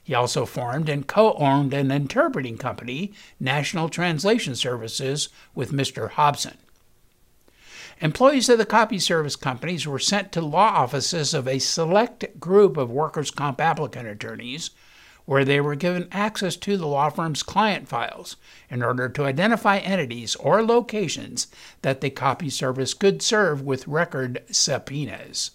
He 0.03 0.15
also 0.15 0.47
formed 0.47 0.89
and 0.89 1.05
co 1.05 1.33
owned 1.33 1.71
an 1.71 1.91
interpreting 1.91 2.57
company, 2.57 3.13
National 3.39 3.87
Translation 3.87 4.55
Services, 4.55 5.29
with 5.53 5.71
Mr. 5.71 6.09
Hobson. 6.09 6.57
Employees 8.01 8.49
of 8.49 8.57
the 8.57 8.65
copy 8.65 8.97
service 8.97 9.35
companies 9.35 9.85
were 9.85 9.99
sent 9.99 10.31
to 10.31 10.41
law 10.41 10.69
offices 10.69 11.33
of 11.35 11.47
a 11.47 11.59
select 11.59 12.39
group 12.39 12.77
of 12.77 12.89
workers' 12.89 13.29
comp 13.29 13.61
applicant 13.61 14.07
attorneys, 14.07 14.71
where 15.25 15.45
they 15.45 15.61
were 15.61 15.75
given 15.75 16.07
access 16.11 16.55
to 16.55 16.77
the 16.77 16.87
law 16.87 17.09
firm's 17.09 17.43
client 17.43 17.87
files 17.87 18.35
in 18.69 18.81
order 18.81 19.07
to 19.09 19.25
identify 19.25 19.77
entities 19.77 20.35
or 20.37 20.63
locations 20.63 21.47
that 21.81 22.01
the 22.01 22.09
copy 22.09 22.49
service 22.49 22.93
could 22.93 23.21
serve 23.21 23.61
with 23.61 23.87
record 23.87 24.41
subpoenas. 24.49 25.51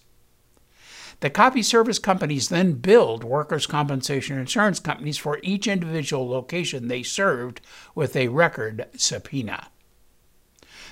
The 1.21 1.29
copy 1.29 1.63
service 1.63 1.99
companies 1.99 2.49
then 2.49 2.73
billed 2.73 3.23
workers' 3.23 3.67
compensation 3.67 4.37
insurance 4.37 4.79
companies 4.79 5.17
for 5.17 5.39
each 5.43 5.65
individual 5.65 6.27
location 6.27 6.87
they 6.87 7.03
served 7.03 7.61
with 7.95 8.15
a 8.15 8.27
record 8.27 8.87
subpoena. 8.95 9.69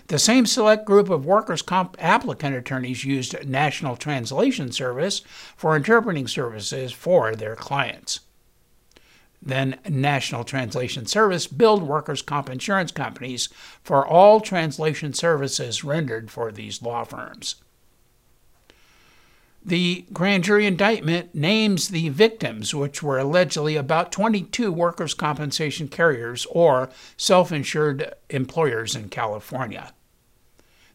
The 0.08 0.20
same 0.20 0.46
select 0.46 0.86
group 0.86 1.10
of 1.10 1.26
workers' 1.26 1.62
comp 1.62 1.96
applicant 2.00 2.56
attorneys 2.56 3.06
used 3.06 3.48
National 3.48 3.96
Translation 3.96 4.72
Service 4.72 5.22
for 5.56 5.76
interpreting 5.76 6.28
services 6.28 6.92
for 6.92 7.36
their 7.36 7.56
clients. 7.56 8.22
Then 9.46 9.78
National 9.90 10.46
Translation 10.46 11.06
Service 11.06 11.48
billed 11.48 11.84
workers' 11.84 12.22
comp 12.22 12.50
insurance 12.50 12.92
companies 12.92 13.50
for 13.84 14.08
all 14.08 14.40
translation 14.40 15.14
services 15.14 15.84
rendered 15.84 16.32
for 16.32 16.52
these 16.52 16.82
law 16.82 17.04
firms. 17.04 17.56
The 19.66 20.06
grand 20.12 20.46
jury 20.46 20.66
indictment 20.66 21.34
names 21.36 21.90
the 21.90 22.10
victims, 22.10 22.74
which 22.74 23.04
were 23.04 23.18
allegedly 23.18 23.76
about 23.76 24.12
22 24.12 24.72
workers' 24.72 25.14
compensation 25.14 25.88
carriers 25.88 26.46
or 26.50 26.90
self 27.18 27.52
insured 27.52 28.14
employers 28.30 28.96
in 28.96 29.10
California. 29.10 29.94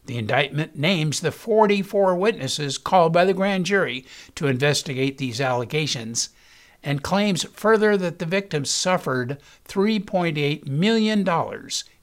The 0.05 0.17
indictment 0.17 0.75
names 0.75 1.19
the 1.19 1.31
44 1.31 2.15
witnesses 2.15 2.79
called 2.79 3.13
by 3.13 3.25
the 3.25 3.33
grand 3.33 3.67
jury 3.67 4.05
to 4.35 4.47
investigate 4.47 5.19
these 5.19 5.41
allegations 5.41 6.29
and 6.83 7.03
claims 7.03 7.43
further 7.53 7.97
that 7.97 8.19
the 8.19 8.25
victims 8.25 8.69
suffered 8.69 9.37
$3.8 9.67 10.67
million 10.67 11.27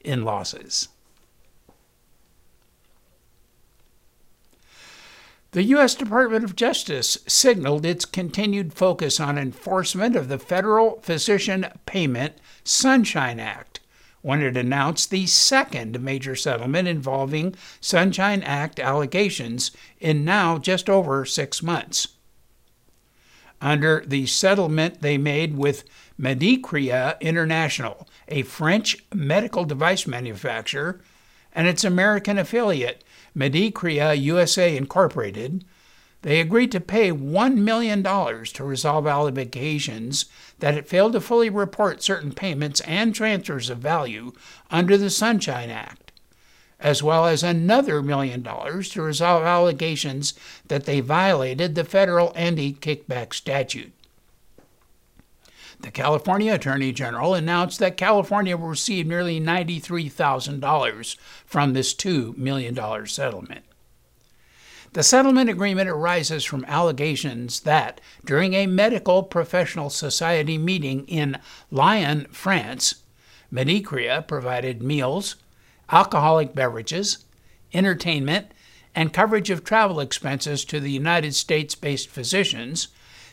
in 0.00 0.24
losses. 0.24 0.88
The 5.52 5.62
U.S. 5.62 5.94
Department 5.94 6.44
of 6.44 6.54
Justice 6.54 7.16
signaled 7.26 7.86
its 7.86 8.04
continued 8.04 8.74
focus 8.74 9.18
on 9.18 9.38
enforcement 9.38 10.14
of 10.14 10.28
the 10.28 10.38
Federal 10.38 11.00
Physician 11.00 11.66
Payment 11.86 12.34
Sunshine 12.62 13.40
Act 13.40 13.80
when 14.20 14.42
it 14.42 14.56
announced 14.56 15.10
the 15.10 15.24
second 15.24 16.00
major 16.00 16.34
settlement 16.34 16.88
involving 16.88 17.54
Sunshine 17.80 18.42
Act 18.42 18.80
allegations 18.80 19.70
in 20.00 20.24
now 20.24 20.58
just 20.58 20.90
over 20.90 21.24
six 21.24 21.62
months. 21.62 22.15
Under 23.60 24.04
the 24.06 24.26
settlement 24.26 25.00
they 25.00 25.18
made 25.18 25.56
with 25.56 25.84
Medicrea 26.20 27.18
International, 27.20 28.08
a 28.28 28.42
French 28.42 28.98
medical 29.14 29.64
device 29.64 30.06
manufacturer, 30.06 31.00
and 31.52 31.66
its 31.66 31.84
American 31.84 32.38
affiliate, 32.38 33.02
Medicrea 33.34 34.14
USA 34.14 34.76
Incorporated, 34.76 35.64
they 36.22 36.40
agreed 36.40 36.72
to 36.72 36.80
pay 36.80 37.12
$1 37.12 37.54
million 37.56 38.02
to 38.02 38.64
resolve 38.64 39.06
allegations 39.06 40.26
that 40.58 40.74
it 40.74 40.88
failed 40.88 41.12
to 41.12 41.20
fully 41.20 41.48
report 41.48 42.02
certain 42.02 42.32
payments 42.32 42.80
and 42.80 43.14
transfers 43.14 43.70
of 43.70 43.78
value 43.78 44.32
under 44.70 44.96
the 44.98 45.10
Sunshine 45.10 45.70
Act, 45.70 46.05
as 46.80 47.02
well 47.02 47.26
as 47.26 47.42
another 47.42 48.02
million 48.02 48.42
dollars 48.42 48.90
to 48.90 49.02
resolve 49.02 49.42
allegations 49.42 50.34
that 50.66 50.84
they 50.84 51.00
violated 51.00 51.74
the 51.74 51.84
federal 51.84 52.32
anti 52.36 52.72
kickback 52.74 53.32
statute. 53.32 53.92
The 55.80 55.90
California 55.90 56.54
Attorney 56.54 56.92
General 56.92 57.34
announced 57.34 57.78
that 57.80 57.96
California 57.96 58.56
will 58.56 58.68
receive 58.68 59.06
nearly 59.06 59.40
$93,000 59.40 61.16
from 61.44 61.72
this 61.72 61.94
$2 61.94 62.36
million 62.36 63.06
settlement. 63.06 63.64
The 64.94 65.02
settlement 65.02 65.50
agreement 65.50 65.90
arises 65.90 66.44
from 66.44 66.64
allegations 66.64 67.60
that, 67.60 68.00
during 68.24 68.54
a 68.54 68.66
medical 68.66 69.22
professional 69.22 69.90
society 69.90 70.56
meeting 70.56 71.06
in 71.06 71.38
Lyon, 71.70 72.26
France, 72.30 73.02
Medicrea 73.52 74.26
provided 74.26 74.82
meals, 74.82 75.36
alcoholic 75.90 76.54
beverages, 76.54 77.24
entertainment, 77.72 78.52
and 78.94 79.12
coverage 79.12 79.50
of 79.50 79.62
travel 79.62 80.00
expenses 80.00 80.64
to 80.64 80.80
the 80.80 80.90
United 80.90 81.34
States 81.34 81.74
based 81.74 82.08
physicians 82.08 82.88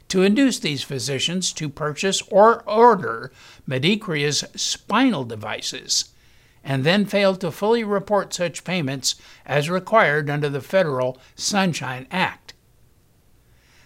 to 0.09 0.21
induce 0.21 0.59
these 0.59 0.83
physicians 0.83 1.53
to 1.53 1.69
purchase 1.69 2.21
or 2.29 2.61
order 2.69 3.31
Medicrea's 3.67 4.43
spinal 4.55 5.23
devices, 5.23 6.11
and 6.63 6.83
then 6.83 7.05
failed 7.05 7.39
to 7.41 7.51
fully 7.51 7.83
report 7.83 8.33
such 8.33 8.63
payments 8.63 9.15
as 9.45 9.69
required 9.69 10.29
under 10.29 10.49
the 10.49 10.61
federal 10.61 11.17
Sunshine 11.35 12.05
Act. 12.11 12.53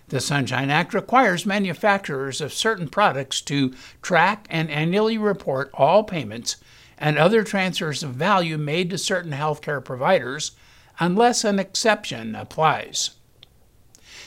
The 0.09 0.19
Sunshine 0.19 0.69
Act 0.69 0.93
requires 0.93 1.45
manufacturers 1.45 2.39
of 2.39 2.53
certain 2.53 2.87
products 2.87 3.41
to 3.41 3.73
track 4.01 4.47
and 4.49 4.69
annually 4.71 5.17
report 5.17 5.69
all 5.73 6.03
payments 6.03 6.55
and 6.97 7.17
other 7.17 7.43
transfers 7.43 8.03
of 8.03 8.11
value 8.11 8.57
made 8.57 8.89
to 8.89 8.97
certain 8.97 9.31
healthcare 9.31 9.83
providers 9.83 10.51
unless 10.99 11.43
an 11.43 11.59
exception 11.59 12.35
applies. 12.35 13.11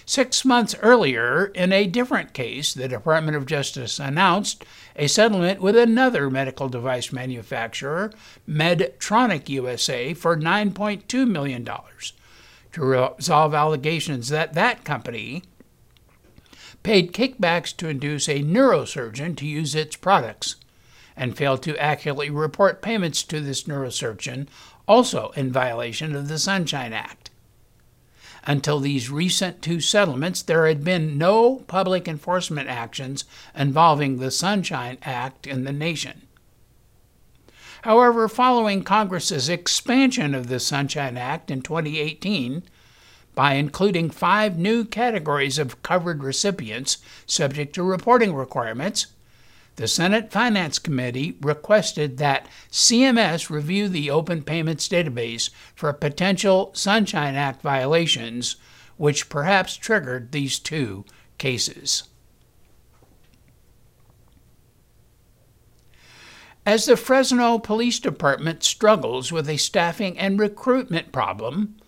Six 0.07 0.45
months 0.45 0.75
earlier, 0.83 1.47
in 1.55 1.73
a 1.73 1.87
different 1.87 2.33
case, 2.33 2.75
the 2.75 2.89
Department 2.89 3.37
of 3.37 3.47
Justice 3.47 4.01
announced 4.01 4.65
a 4.97 5.07
settlement 5.07 5.61
with 5.61 5.77
another 5.77 6.29
medical 6.29 6.69
device 6.69 7.13
manufacturer, 7.13 8.13
Medtronic 8.49 9.49
USA, 9.49 10.13
for 10.15 10.37
$9.2 10.37 11.29
million 11.29 11.69
to 12.73 12.83
resolve 12.83 13.55
allegations 13.55 14.31
that 14.31 14.55
that 14.55 14.85
company 14.85 15.43
paid 16.83 17.13
kickbacks 17.13 17.77
to 17.77 17.89
induce 17.89 18.29
a 18.29 18.43
neurosurgeon 18.43 19.37
to 19.37 19.47
use 19.47 19.75
its 19.75 19.97
products 19.97 20.57
and 21.21 21.37
failed 21.37 21.63
to 21.63 21.77
accurately 21.77 22.31
report 22.31 22.81
payments 22.81 23.23
to 23.23 23.41
this 23.41 23.65
neurosurgeon, 23.65 24.49
also 24.89 25.33
in 25.37 25.53
violation 25.53 26.17
of 26.17 26.29
the 26.29 26.39
Sunshine 26.39 26.95
Act. 26.95 27.29
Until 28.45 28.81
these 28.81 29.11
recent 29.11 29.61
two 29.61 29.83
settlements, 29.83 30.41
there 30.41 30.67
had 30.67 30.83
been 30.83 31.19
no 31.19 31.57
public 31.67 32.09
enforcement 32.09 32.71
actions 32.71 33.27
involving 33.55 34.17
the 34.17 34.31
Sunshine 34.31 34.97
Act 35.03 35.47
in 35.47 35.65
the 35.65 35.73
nation. 35.73 36.23
However, 37.83 38.27
following 38.27 38.83
Congress's 38.83 39.51
expansion 39.51 40.35
of 40.35 40.49
the 40.49 40.59
Sunshine 40.59 41.19
Act 41.19 41.51
in 41.51 41.61
2018, 41.61 42.63
by 43.35 43.55
including 43.55 44.09
five 44.09 44.59
new 44.59 44.87
categories 44.87 45.59
of 45.59 45.83
covered 45.83 46.25
recipients 46.25 46.97
subject 47.27 47.75
to 47.75 47.83
reporting 47.83 48.35
requirements, 48.35 49.09
the 49.81 49.89
Senate 49.89 50.31
Finance 50.31 50.79
Committee 50.79 51.39
requested 51.41 52.19
that 52.19 52.47
CMS 52.71 53.49
review 53.49 53.89
the 53.89 54.11
Open 54.11 54.43
Payments 54.43 54.87
Database 54.87 55.49
for 55.75 55.91
potential 55.95 56.71
Sunshine 56.75 57.35
Act 57.35 57.63
violations, 57.63 58.57
which 58.99 59.31
perhaps 59.31 59.79
triggered 59.79 60.33
these 60.33 60.59
two 60.59 61.07
cases. 61.39 62.03
As 66.67 66.85
the 66.85 66.95
Fresno 66.95 67.59
Police 67.59 68.01
Department 68.01 68.63
struggles 68.63 69.33
with 69.33 69.49
a 69.49 69.57
staffing 69.57 70.19
and 70.19 70.39
recruitment 70.39 71.11
problem, 71.11 71.79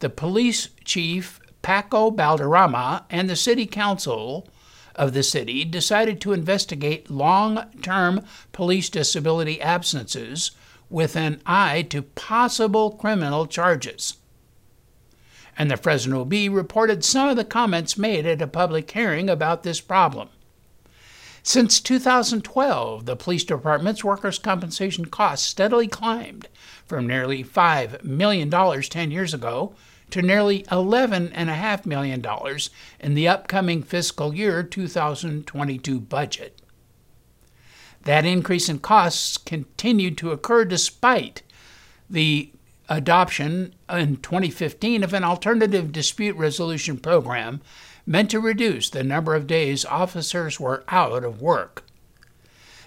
the 0.00 0.10
police 0.10 0.68
chief 0.84 1.40
Paco 1.62 2.10
Balderrama 2.10 3.04
and 3.08 3.30
the 3.30 3.36
city 3.36 3.64
council 3.64 4.46
of 4.98 5.14
the 5.14 5.22
city 5.22 5.64
decided 5.64 6.20
to 6.20 6.32
investigate 6.32 7.08
long 7.08 7.64
term 7.80 8.24
police 8.52 8.90
disability 8.90 9.60
absences 9.62 10.50
with 10.90 11.16
an 11.16 11.40
eye 11.46 11.82
to 11.82 12.02
possible 12.02 12.90
criminal 12.90 13.46
charges. 13.46 14.14
And 15.56 15.70
the 15.70 15.76
Fresno 15.76 16.24
Bee 16.24 16.48
reported 16.48 17.04
some 17.04 17.28
of 17.28 17.36
the 17.36 17.44
comments 17.44 17.96
made 17.96 18.26
at 18.26 18.42
a 18.42 18.46
public 18.46 18.90
hearing 18.90 19.30
about 19.30 19.62
this 19.62 19.80
problem. 19.80 20.28
Since 21.42 21.80
2012, 21.80 23.06
the 23.06 23.16
police 23.16 23.44
department's 23.44 24.04
workers' 24.04 24.38
compensation 24.38 25.06
costs 25.06 25.46
steadily 25.46 25.88
climbed 25.88 26.48
from 26.84 27.06
nearly 27.06 27.42
$5 27.42 28.04
million 28.04 28.50
10 28.50 29.10
years 29.10 29.32
ago 29.32 29.74
to 30.10 30.22
nearly 30.22 30.62
$11.5 30.64 31.86
million 31.86 32.24
in 33.00 33.14
the 33.14 33.28
upcoming 33.28 33.82
fiscal 33.82 34.34
year 34.34 34.62
2022 34.62 36.00
budget. 36.00 36.60
That 38.02 38.24
increase 38.24 38.68
in 38.68 38.78
costs 38.78 39.36
continued 39.36 40.16
to 40.18 40.30
occur 40.30 40.64
despite 40.64 41.42
the 42.08 42.52
adoption 42.88 43.74
in 43.90 44.16
2015 44.16 45.04
of 45.04 45.12
an 45.12 45.24
alternative 45.24 45.92
dispute 45.92 46.36
resolution 46.36 46.96
program 46.96 47.60
meant 48.06 48.30
to 48.30 48.40
reduce 48.40 48.88
the 48.88 49.04
number 49.04 49.34
of 49.34 49.46
days 49.46 49.84
officers 49.84 50.58
were 50.58 50.84
out 50.88 51.22
of 51.22 51.42
work. 51.42 51.84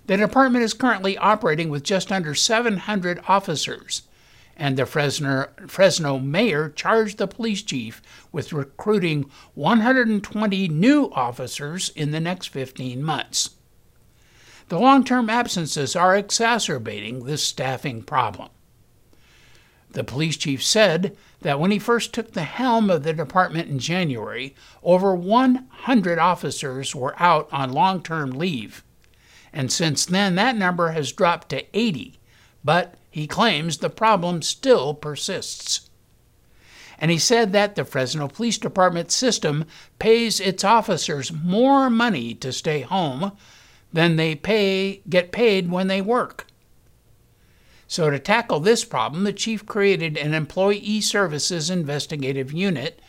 The 0.08 0.18
department 0.18 0.64
is 0.64 0.74
currently 0.74 1.18
operating 1.18 1.70
with 1.70 1.84
just 1.84 2.12
under 2.12 2.34
700 2.34 3.22
officers 3.28 4.02
and 4.62 4.78
the 4.78 4.86
Fresno, 4.86 5.48
Fresno 5.66 6.20
mayor 6.20 6.70
charged 6.70 7.18
the 7.18 7.26
police 7.26 7.64
chief 7.64 8.00
with 8.32 8.54
recruiting 8.54 9.28
120 9.56 10.68
new 10.68 11.12
officers 11.14 11.90
in 11.96 12.12
the 12.12 12.20
next 12.20 12.50
15 12.50 13.02
months. 13.02 13.56
The 14.70 14.78
long 14.78 15.04
term 15.04 15.32
absences 15.32 15.96
are 15.96 16.16
exacerbating 16.16 17.26
this 17.26 17.44
staffing 17.44 18.04
problem. 18.04 18.50
The 19.94 20.04
police 20.04 20.38
chief 20.38 20.64
said 20.64 21.18
that 21.42 21.60
when 21.60 21.72
he 21.72 21.80
first 21.80 22.14
took 22.14 22.34
the 22.34 22.44
helm 22.44 22.92
of 22.92 23.02
the 23.02 23.14
department 23.14 23.68
in 23.68 23.80
January, 23.80 24.54
over 24.84 25.16
100 25.16 26.20
officers 26.20 26.94
were 26.94 27.20
out 27.20 27.50
on 27.52 27.74
long 27.74 28.04
term 28.04 28.30
leave. 28.30 28.84
And 29.52 29.72
since 29.72 30.06
then, 30.06 30.36
that 30.36 30.56
number 30.56 30.92
has 30.92 31.12
dropped 31.12 31.50
to 31.50 31.66
80. 31.76 32.20
But 32.64 32.94
he 33.12 33.28
claims 33.28 33.78
the 33.78 33.90
problem 33.90 34.42
still 34.42 34.94
persists. 34.94 35.90
And 36.98 37.12
he 37.12 37.18
said 37.18 37.52
that 37.52 37.76
the 37.76 37.84
Fresno 37.84 38.30
Police 38.30 38.58
Department 38.58 39.12
system 39.12 39.66
pays 40.00 40.40
its 40.40 40.64
officers 40.64 41.32
more 41.32 41.90
money 41.90 42.34
to 42.36 42.54
stay 42.54 42.82
home 42.82 43.34
than 43.92 44.16
they 44.16 44.34
pay 44.34 45.02
get 45.10 45.34
paid 45.34 45.70
when 45.70 45.88
they 45.88 46.02
work. 46.02 46.48
So 47.88 48.10
to 48.10 48.20
tackle 48.20 48.62
this 48.62 48.86
problem, 48.86 49.26
the 49.26 49.34
chief 49.34 49.66
created 49.66 50.16
an 50.16 50.34
employee 50.34 51.02
services 51.02 51.70
investigative 51.70 52.54
unit 52.54 53.02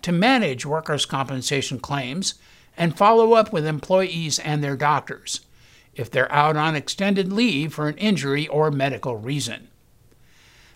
to 0.00 0.12
manage 0.12 0.64
workers' 0.64 1.04
compensation 1.04 1.78
claims 1.78 2.34
and 2.78 2.96
follow 2.96 3.34
up 3.34 3.52
with 3.52 3.66
employees 3.66 4.38
and 4.38 4.64
their 4.64 4.76
doctors 4.76 5.40
if 5.94 6.10
they're 6.10 6.30
out 6.32 6.56
on 6.56 6.76
extended 6.76 7.32
leave 7.32 7.74
for 7.74 7.88
an 7.88 7.98
injury 7.98 8.46
or 8.48 8.70
medical 8.70 9.16
reason. 9.16 9.68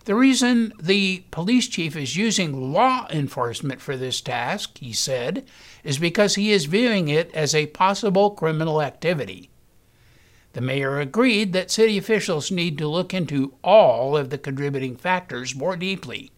The 0.05 0.15
reason 0.15 0.75
the 0.79 1.25
police 1.31 1.67
chief 1.67 1.97
is 1.97 2.17
using 2.17 2.73
law 2.73 3.07
enforcement 3.11 3.81
for 3.81 3.97
this 3.97 4.21
task, 4.21 4.77
he 4.79 4.93
said, 4.93 5.47
is 5.83 5.99
because 5.99 6.35
he 6.35 6.53
is 6.53 6.67
viewing 6.67 7.09
it 7.09 7.33
as 7.33 7.55
a 7.55 7.69
possible 7.69 8.31
criminal 8.31 8.83
activity. 8.83 9.49
The 10.53 10.61
mayor 10.61 11.01
agreed 11.01 11.55
that 11.55 11.71
city 11.71 11.97
officials 11.97 12.51
need 12.51 12.77
to 12.79 12.87
look 12.87 13.15
into 13.15 13.55
all 13.65 14.15
of 14.17 14.29
the 14.29 14.39
contributing 14.39 14.95
factors 14.95 15.55
more 15.55 15.75
deeply, 15.75 16.31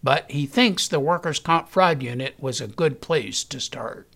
but 0.00 0.30
he 0.30 0.46
thinks 0.46 0.86
the 0.86 1.00
workers' 1.00 1.40
comp 1.40 1.68
fraud 1.68 2.02
unit 2.04 2.34
was 2.38 2.60
a 2.60 2.68
good 2.68 3.00
place 3.00 3.42
to 3.44 3.58
start. 3.58 4.08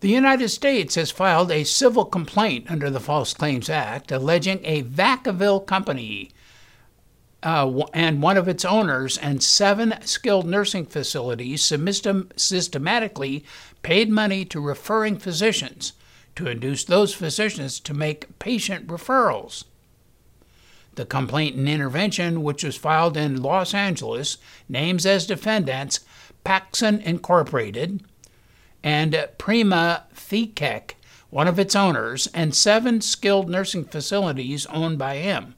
The 0.00 0.08
United 0.08 0.50
States 0.50 0.94
has 0.96 1.10
filed 1.10 1.50
a 1.50 1.64
civil 1.64 2.04
complaint 2.04 2.70
under 2.70 2.90
the 2.90 3.00
False 3.00 3.32
Claims 3.32 3.70
Act 3.70 4.12
alleging 4.12 4.60
a 4.62 4.82
Vacaville 4.82 5.66
company 5.66 6.32
uh, 7.42 7.84
and 7.94 8.20
one 8.20 8.36
of 8.36 8.46
its 8.46 8.64
owners 8.64 9.16
and 9.16 9.42
seven 9.42 9.94
skilled 10.02 10.46
nursing 10.46 10.84
facilities 10.84 11.62
systematically 11.62 13.44
paid 13.82 14.10
money 14.10 14.44
to 14.44 14.60
referring 14.60 15.16
physicians 15.16 15.94
to 16.34 16.46
induce 16.46 16.84
those 16.84 17.14
physicians 17.14 17.80
to 17.80 17.94
make 17.94 18.38
patient 18.38 18.86
referrals. 18.88 19.64
The 20.96 21.06
complaint 21.06 21.56
and 21.56 21.68
intervention, 21.68 22.42
which 22.42 22.64
was 22.64 22.76
filed 22.76 23.16
in 23.16 23.42
Los 23.42 23.72
Angeles, 23.72 24.36
names 24.68 25.06
as 25.06 25.26
defendants 25.26 26.00
Paksn 26.44 27.02
Incorporated 27.02 28.02
and 28.86 29.28
Prima 29.36 30.04
Thekkek, 30.14 30.92
one 31.28 31.48
of 31.48 31.58
its 31.58 31.74
owners, 31.74 32.28
and 32.28 32.54
seven 32.54 33.00
skilled 33.00 33.50
nursing 33.50 33.84
facilities 33.84 34.64
owned 34.66 34.96
by 34.96 35.16
him. 35.16 35.56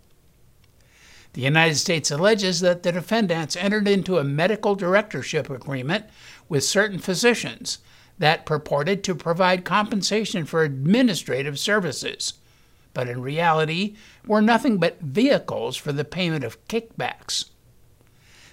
The 1.34 1.42
United 1.42 1.74
States 1.74 2.10
alleges 2.10 2.60
that 2.60 2.82
the 2.82 2.90
defendants 2.90 3.54
entered 3.54 3.86
into 3.86 4.16
a 4.16 4.24
medical 4.24 4.74
directorship 4.74 5.50
agreement 5.50 6.06
with 6.48 6.64
certain 6.64 6.98
physicians 6.98 7.80
that 8.16 8.46
purported 8.46 9.04
to 9.04 9.14
provide 9.14 9.62
compensation 9.62 10.46
for 10.46 10.62
administrative 10.62 11.58
services, 11.58 12.32
but 12.94 13.10
in 13.10 13.20
reality 13.20 13.94
were 14.26 14.40
nothing 14.40 14.78
but 14.78 15.02
vehicles 15.02 15.76
for 15.76 15.92
the 15.92 16.02
payment 16.02 16.44
of 16.44 16.66
kickbacks. 16.66 17.44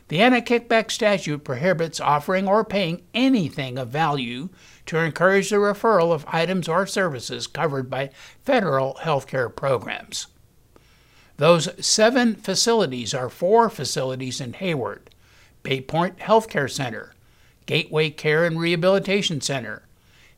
The 0.07 0.21
anti 0.21 0.41
kickback 0.41 0.91
statute 0.91 1.43
prohibits 1.43 1.99
offering 1.99 2.47
or 2.47 2.63
paying 2.63 3.01
anything 3.13 3.77
of 3.77 3.89
value 3.89 4.49
to 4.85 4.97
encourage 4.97 5.49
the 5.49 5.55
referral 5.55 6.13
of 6.13 6.25
items 6.27 6.67
or 6.67 6.85
services 6.85 7.47
covered 7.47 7.89
by 7.89 8.11
federal 8.43 8.95
health 8.97 9.25
care 9.25 9.49
programs. 9.49 10.27
Those 11.37 11.69
seven 11.85 12.35
facilities 12.35 13.13
are 13.13 13.29
four 13.29 13.69
facilities 13.69 14.39
in 14.39 14.53
Hayward 14.53 15.09
Bay 15.63 15.81
Point 15.81 16.19
Healthcare 16.19 16.69
Center, 16.69 17.13
Gateway 17.65 18.11
Care 18.11 18.45
and 18.45 18.59
Rehabilitation 18.59 19.41
Center, 19.41 19.81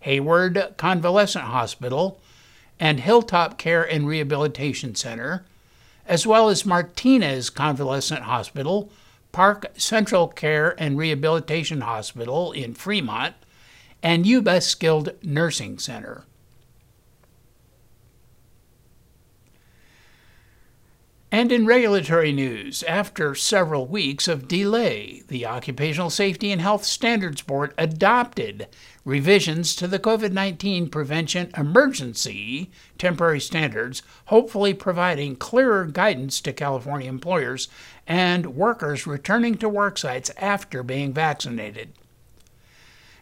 Hayward 0.01 0.75
Convalescent 0.77 1.43
Hospital, 1.43 2.21
and 2.80 3.01
Hilltop 3.01 3.58
Care 3.58 3.84
and 3.84 4.08
Rehabilitation 4.08 4.95
Center, 4.95 5.45
as 6.06 6.25
well 6.25 6.47
as 6.47 6.65
Martinez 6.65 7.49
Convalescent 7.49 8.21
Hospital, 8.21 8.89
Park 9.31 9.71
Central 9.77 10.27
Care 10.27 10.75
and 10.79 10.97
Rehabilitation 10.97 11.81
Hospital 11.81 12.51
in 12.51 12.73
Fremont, 12.73 13.35
and 14.03 14.25
Yuba 14.25 14.61
Skilled 14.61 15.11
Nursing 15.23 15.79
Center. 15.79 16.26
And 21.38 21.52
in 21.52 21.67
regulatory 21.67 22.32
news, 22.32 22.82
after 22.88 23.36
several 23.36 23.86
weeks 23.86 24.28
of 24.28 24.47
delay, 24.47 25.21
the 25.28 25.45
Occupational 25.45 26.10
Safety 26.10 26.52
and 26.52 26.60
Health 26.60 26.84
Standards 26.84 27.43
Board 27.43 27.76
adopted 27.78 28.67
revisions 29.06 29.76
to 29.76 29.88
the 29.88 30.00
COVID 30.00 30.32
19 30.32 30.89
Prevention 30.89 31.52
Emergency 31.56 32.71
Temporary 32.97 33.39
Standards, 33.39 34.02
hopefully 34.26 34.73
providing 34.73 35.36
clearer 35.36 35.86
guidance 35.86 36.41
to 36.41 36.52
California 36.52 37.08
employers 37.08 37.67
and 38.08 38.56
workers 38.56 39.06
returning 39.06 39.60
to 39.60 39.69
work 39.69 40.00
sites 40.00 40.32
after 40.38 40.82
being 40.82 41.13
vaccinated. 41.13 41.93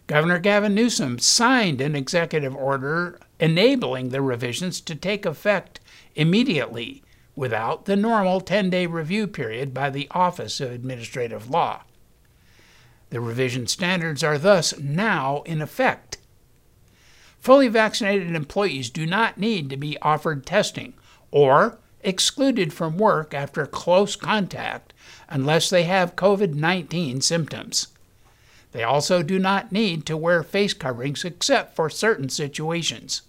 Governor 0.07 0.39
Gavin 0.39 0.73
Newsom 0.73 1.19
signed 1.19 1.81
an 1.81 1.97
executive 1.97 2.55
order 2.55 3.19
enabling 3.41 4.07
the 4.07 4.21
revisions 4.21 4.79
to 4.79 4.95
take 4.95 5.25
effect 5.25 5.81
immediately 6.15 7.03
without 7.35 7.85
the 7.85 7.95
normal 7.95 8.41
10 8.41 8.69
day 8.69 8.85
review 8.85 9.27
period 9.27 9.73
by 9.73 9.89
the 9.89 10.07
Office 10.11 10.59
of 10.59 10.71
Administrative 10.71 11.49
Law. 11.49 11.81
The 13.09 13.19
revision 13.19 13.67
standards 13.67 14.23
are 14.23 14.37
thus 14.37 14.77
now 14.79 15.41
in 15.43 15.61
effect. 15.61 16.17
Fully 17.39 17.67
vaccinated 17.67 18.35
employees 18.35 18.89
do 18.89 19.05
not 19.05 19.37
need 19.37 19.69
to 19.69 19.77
be 19.77 19.97
offered 20.01 20.45
testing 20.45 20.93
or 21.31 21.77
excluded 22.01 22.73
from 22.73 22.97
work 22.97 23.33
after 23.33 23.65
close 23.65 24.15
contact 24.15 24.93
unless 25.29 25.69
they 25.69 25.83
have 25.83 26.15
COVID 26.15 26.53
19 26.53 27.21
symptoms. 27.21 27.87
They 28.71 28.83
also 28.83 29.23
do 29.23 29.39
not 29.39 29.71
need 29.71 30.05
to 30.05 30.17
wear 30.17 30.43
face 30.43 30.73
coverings 30.73 31.23
except 31.23 31.75
for 31.75 31.89
certain 31.89 32.29
situations. 32.29 33.21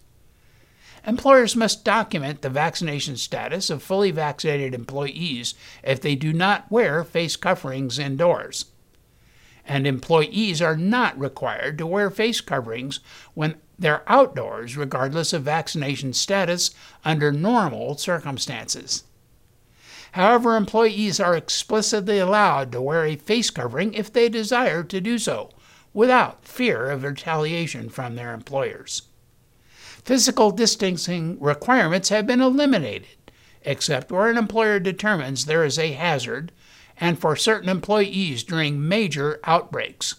Employers 1.06 1.54
must 1.54 1.84
document 1.84 2.42
the 2.42 2.50
vaccination 2.50 3.16
status 3.16 3.70
of 3.70 3.80
fully 3.80 4.10
vaccinated 4.10 4.74
employees 4.74 5.54
if 5.84 6.00
they 6.00 6.16
do 6.16 6.32
not 6.32 6.68
wear 6.68 7.04
face 7.04 7.36
coverings 7.36 7.96
indoors. 7.96 8.64
And 9.64 9.86
employees 9.86 10.60
are 10.60 10.76
not 10.76 11.16
required 11.16 11.78
to 11.78 11.86
wear 11.86 12.10
face 12.10 12.40
coverings 12.40 12.98
when 13.34 13.54
they're 13.78 14.02
outdoors, 14.08 14.76
regardless 14.76 15.32
of 15.32 15.44
vaccination 15.44 16.12
status, 16.12 16.72
under 17.04 17.30
normal 17.30 17.96
circumstances. 17.96 19.04
However, 20.12 20.56
employees 20.56 21.20
are 21.20 21.36
explicitly 21.36 22.18
allowed 22.18 22.72
to 22.72 22.82
wear 22.82 23.04
a 23.04 23.14
face 23.14 23.50
covering 23.50 23.94
if 23.94 24.12
they 24.12 24.28
desire 24.28 24.82
to 24.82 25.00
do 25.00 25.18
so, 25.18 25.50
without 25.94 26.44
fear 26.44 26.90
of 26.90 27.04
retaliation 27.04 27.90
from 27.90 28.16
their 28.16 28.34
employers 28.34 29.02
physical 30.06 30.52
distancing 30.52 31.36
requirements 31.40 32.10
have 32.10 32.28
been 32.28 32.40
eliminated, 32.40 33.08
except 33.62 34.12
where 34.12 34.30
an 34.30 34.38
employer 34.38 34.78
determines 34.78 35.44
there 35.44 35.64
is 35.64 35.80
a 35.80 35.92
hazard 35.94 36.52
and 37.00 37.18
for 37.18 37.34
certain 37.34 37.68
employees 37.68 38.44
during 38.44 38.86
major 38.86 39.40
outbreaks. 39.42 40.14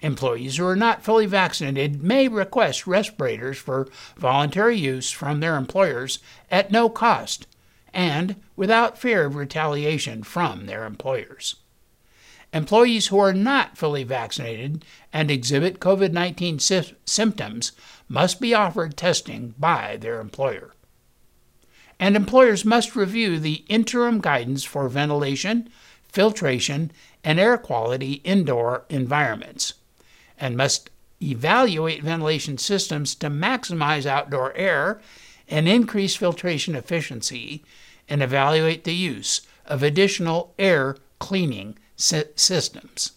Employees 0.00 0.56
who 0.56 0.64
are 0.64 0.74
not 0.74 1.04
fully 1.04 1.26
vaccinated 1.26 2.02
may 2.02 2.26
request 2.26 2.86
respirators 2.86 3.58
for 3.58 3.86
voluntary 4.16 4.78
use 4.78 5.10
from 5.10 5.40
their 5.40 5.56
employers 5.56 6.18
at 6.50 6.72
no 6.72 6.88
cost 6.88 7.46
and 7.92 8.34
without 8.56 8.96
fear 8.96 9.26
of 9.26 9.36
retaliation 9.36 10.22
from 10.22 10.64
their 10.64 10.86
employers. 10.86 11.56
Employees 12.54 13.08
who 13.08 13.18
are 13.18 13.32
not 13.34 13.76
fully 13.76 14.04
vaccinated 14.04 14.84
and 15.12 15.30
exhibit 15.30 15.80
COVID 15.80 16.12
19 16.12 16.60
sy- 16.60 16.94
symptoms 17.04 17.72
must 18.08 18.40
be 18.40 18.54
offered 18.54 18.96
testing 18.96 19.54
by 19.58 19.96
their 19.96 20.20
employer. 20.20 20.72
And 21.98 22.16
employers 22.16 22.64
must 22.64 22.96
review 22.96 23.38
the 23.38 23.64
interim 23.68 24.20
guidance 24.20 24.64
for 24.64 24.88
ventilation, 24.88 25.68
filtration, 26.08 26.90
and 27.22 27.40
air 27.40 27.56
quality 27.56 28.14
indoor 28.24 28.84
environments, 28.88 29.74
and 30.38 30.56
must 30.56 30.90
evaluate 31.22 32.02
ventilation 32.02 32.58
systems 32.58 33.14
to 33.14 33.30
maximize 33.30 34.06
outdoor 34.06 34.52
air 34.54 35.00
and 35.48 35.68
increase 35.68 36.16
filtration 36.16 36.74
efficiency, 36.74 37.64
and 38.08 38.22
evaluate 38.22 38.84
the 38.84 38.94
use 38.94 39.42
of 39.66 39.82
additional 39.82 40.54
air 40.58 40.96
cleaning 41.18 41.78
systems. 41.96 43.12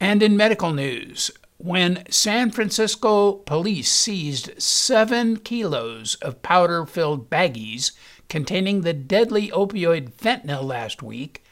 And 0.00 0.22
in 0.22 0.36
medical 0.36 0.72
news, 0.72 1.30
when 1.56 2.04
San 2.08 2.50
Francisco 2.52 3.32
police 3.32 3.90
seized 3.90 4.62
seven 4.62 5.38
kilos 5.38 6.14
of 6.16 6.40
powder 6.42 6.86
filled 6.86 7.28
baggies 7.28 7.90
containing 8.28 8.82
the 8.82 8.92
deadly 8.92 9.48
opioid 9.48 10.12
fentanyl 10.12 10.62
last 10.62 11.02
week, 11.02 11.42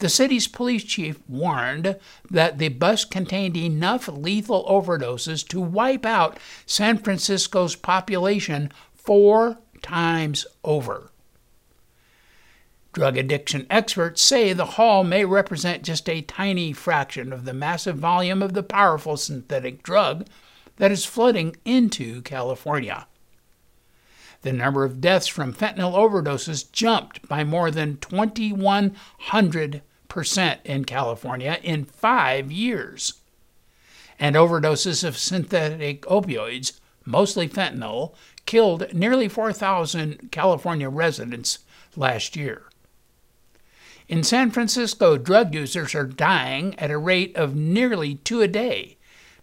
the 0.00 0.08
city's 0.08 0.46
police 0.46 0.84
chief 0.84 1.18
warned 1.28 1.96
that 2.30 2.58
the 2.58 2.68
bus 2.68 3.04
contained 3.04 3.56
enough 3.56 4.06
lethal 4.06 4.64
overdoses 4.68 5.46
to 5.48 5.60
wipe 5.60 6.06
out 6.06 6.38
San 6.66 6.98
Francisco's 6.98 7.74
population 7.74 8.70
four 8.94 9.58
times 9.82 10.46
over. 10.62 11.10
Drug 12.98 13.16
addiction 13.16 13.64
experts 13.70 14.20
say 14.20 14.52
the 14.52 14.74
haul 14.74 15.04
may 15.04 15.24
represent 15.24 15.84
just 15.84 16.08
a 16.08 16.20
tiny 16.20 16.72
fraction 16.72 17.32
of 17.32 17.44
the 17.44 17.52
massive 17.52 17.96
volume 17.96 18.42
of 18.42 18.54
the 18.54 18.62
powerful 18.64 19.16
synthetic 19.16 19.84
drug 19.84 20.26
that 20.78 20.90
is 20.90 21.04
flooding 21.04 21.54
into 21.64 22.20
California. 22.22 23.06
The 24.42 24.52
number 24.52 24.82
of 24.82 25.00
deaths 25.00 25.28
from 25.28 25.54
fentanyl 25.54 25.94
overdoses 25.94 26.72
jumped 26.72 27.28
by 27.28 27.44
more 27.44 27.70
than 27.70 27.98
2,100% 27.98 30.58
in 30.64 30.84
California 30.84 31.60
in 31.62 31.84
five 31.84 32.50
years. 32.50 33.12
And 34.18 34.34
overdoses 34.34 35.04
of 35.04 35.16
synthetic 35.16 36.02
opioids, 36.02 36.80
mostly 37.04 37.48
fentanyl, 37.48 38.14
killed 38.44 38.92
nearly 38.92 39.28
4,000 39.28 40.32
California 40.32 40.88
residents 40.88 41.60
last 41.94 42.34
year. 42.34 42.64
In 44.08 44.22
San 44.22 44.50
Francisco, 44.50 45.18
drug 45.18 45.54
users 45.54 45.94
are 45.94 46.06
dying 46.06 46.74
at 46.78 46.90
a 46.90 46.96
rate 46.96 47.36
of 47.36 47.54
nearly 47.54 48.14
two 48.14 48.40
a 48.40 48.48
day, 48.48 48.96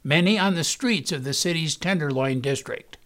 many 0.04 0.40
on 0.40 0.56
the 0.56 0.64
streets 0.64 1.12
of 1.12 1.24
the 1.24 1.36
city's 1.36 1.76
Tenderloin 1.76 2.42
district. 2.42 2.98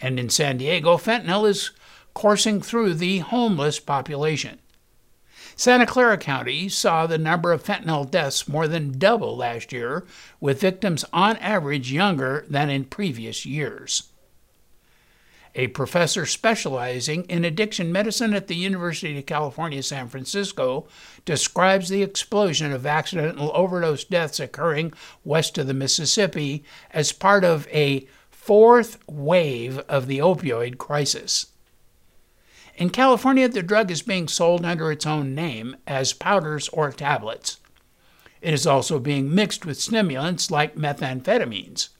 And 0.00 0.20
in 0.20 0.30
San 0.30 0.58
Diego, 0.58 0.96
fentanyl 0.96 1.48
is 1.48 1.72
coursing 2.14 2.62
through 2.62 2.94
the 2.94 3.18
homeless 3.18 3.80
population. 3.80 4.60
Santa 5.56 5.86
Clara 5.86 6.16
County 6.16 6.68
saw 6.68 7.04
the 7.04 7.18
number 7.18 7.50
of 7.52 7.64
fentanyl 7.64 8.08
deaths 8.08 8.46
more 8.46 8.68
than 8.68 8.96
double 8.96 9.36
last 9.36 9.72
year, 9.72 10.06
with 10.38 10.60
victims 10.60 11.04
on 11.12 11.36
average 11.38 11.90
younger 11.90 12.46
than 12.48 12.70
in 12.70 12.84
previous 12.84 13.44
years. 13.44 14.09
A 15.54 15.66
professor 15.68 16.26
specializing 16.26 17.24
in 17.24 17.44
addiction 17.44 17.90
medicine 17.90 18.34
at 18.34 18.46
the 18.46 18.54
University 18.54 19.18
of 19.18 19.26
California, 19.26 19.82
San 19.82 20.08
Francisco, 20.08 20.86
describes 21.24 21.88
the 21.88 22.02
explosion 22.02 22.72
of 22.72 22.86
accidental 22.86 23.50
overdose 23.54 24.04
deaths 24.04 24.38
occurring 24.38 24.92
west 25.24 25.58
of 25.58 25.66
the 25.66 25.74
Mississippi 25.74 26.62
as 26.92 27.10
part 27.10 27.42
of 27.42 27.66
a 27.68 28.06
fourth 28.30 28.98
wave 29.08 29.78
of 29.80 30.06
the 30.06 30.18
opioid 30.18 30.78
crisis. 30.78 31.46
In 32.76 32.90
California, 32.90 33.48
the 33.48 33.62
drug 33.62 33.90
is 33.90 34.02
being 34.02 34.28
sold 34.28 34.64
under 34.64 34.90
its 34.90 35.04
own 35.04 35.34
name 35.34 35.76
as 35.86 36.12
powders 36.12 36.68
or 36.68 36.92
tablets. 36.92 37.58
It 38.40 38.54
is 38.54 38.66
also 38.66 38.98
being 38.98 39.34
mixed 39.34 39.66
with 39.66 39.80
stimulants 39.80 40.50
like 40.50 40.76
methamphetamines. 40.76 41.90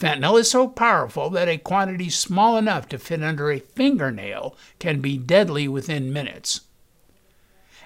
Fentanyl 0.00 0.40
is 0.40 0.50
so 0.50 0.66
powerful 0.66 1.28
that 1.28 1.46
a 1.46 1.58
quantity 1.58 2.08
small 2.08 2.56
enough 2.56 2.88
to 2.88 2.98
fit 2.98 3.22
under 3.22 3.50
a 3.50 3.60
fingernail 3.60 4.56
can 4.78 5.02
be 5.02 5.18
deadly 5.18 5.68
within 5.68 6.10
minutes. 6.10 6.62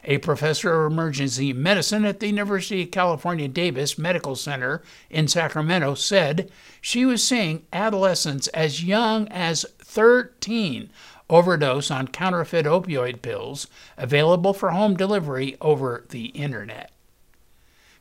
A 0.04 0.18
professor 0.18 0.84
of 0.84 0.92
emergency 0.92 1.52
medicine 1.52 2.04
at 2.04 2.20
the 2.20 2.28
University 2.28 2.84
of 2.84 2.92
California 2.92 3.48
Davis 3.48 3.98
Medical 3.98 4.36
Center 4.36 4.80
in 5.10 5.26
Sacramento 5.26 5.94
said 5.94 6.52
she 6.80 7.04
was 7.04 7.26
seeing 7.26 7.66
adolescents 7.72 8.46
as 8.48 8.84
young 8.84 9.26
as 9.28 9.66
13 9.80 10.90
overdose 11.28 11.90
on 11.90 12.06
counterfeit 12.06 12.64
opioid 12.64 13.22
pills 13.22 13.66
available 13.96 14.52
for 14.52 14.70
home 14.70 14.94
delivery 14.94 15.56
over 15.60 16.04
the 16.10 16.26
internet. 16.26 16.92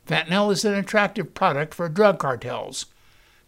Fentanyl 0.06 0.52
is 0.52 0.64
an 0.64 0.74
attractive 0.74 1.34
product 1.34 1.74
for 1.74 1.88
drug 1.88 2.20
cartels 2.20 2.86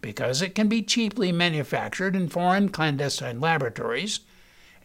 because 0.06 0.40
it 0.40 0.54
can 0.54 0.68
be 0.68 0.82
cheaply 0.82 1.32
manufactured 1.32 2.14
in 2.14 2.28
foreign 2.28 2.68
clandestine 2.68 3.40
laboratories 3.40 4.20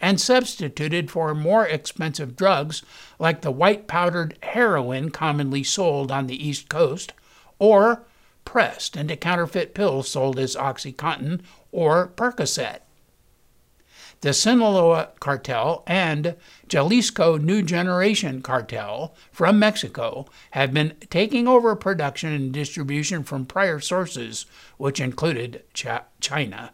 and 0.01 0.19
substituted 0.19 1.11
for 1.11 1.35
more 1.35 1.63
expensive 1.67 2.35
drugs 2.35 2.81
like 3.19 3.41
the 3.41 3.51
white 3.51 3.85
powdered 3.85 4.35
heroin 4.41 5.11
commonly 5.11 5.63
sold 5.63 6.11
on 6.11 6.25
the 6.25 6.47
East 6.47 6.69
Coast, 6.69 7.13
or 7.59 8.01
pressed 8.45 8.97
into 8.97 9.15
counterfeit 9.15 9.75
pills 9.75 10.09
sold 10.09 10.39
as 10.39 10.55
Oxycontin 10.55 11.41
or 11.71 12.07
Percocet 12.07 12.79
the 14.21 14.33
Sinaloa 14.33 15.09
cartel 15.19 15.83
and 15.87 16.35
Jalisco 16.67 17.37
New 17.37 17.63
Generation 17.63 18.41
cartel 18.41 19.15
from 19.31 19.57
Mexico 19.57 20.27
have 20.51 20.73
been 20.73 20.93
taking 21.09 21.47
over 21.47 21.75
production 21.75 22.31
and 22.31 22.53
distribution 22.53 23.23
from 23.23 23.45
prior 23.45 23.79
sources, 23.79 24.45
which 24.77 24.99
included 24.99 25.63
China. 25.73 26.71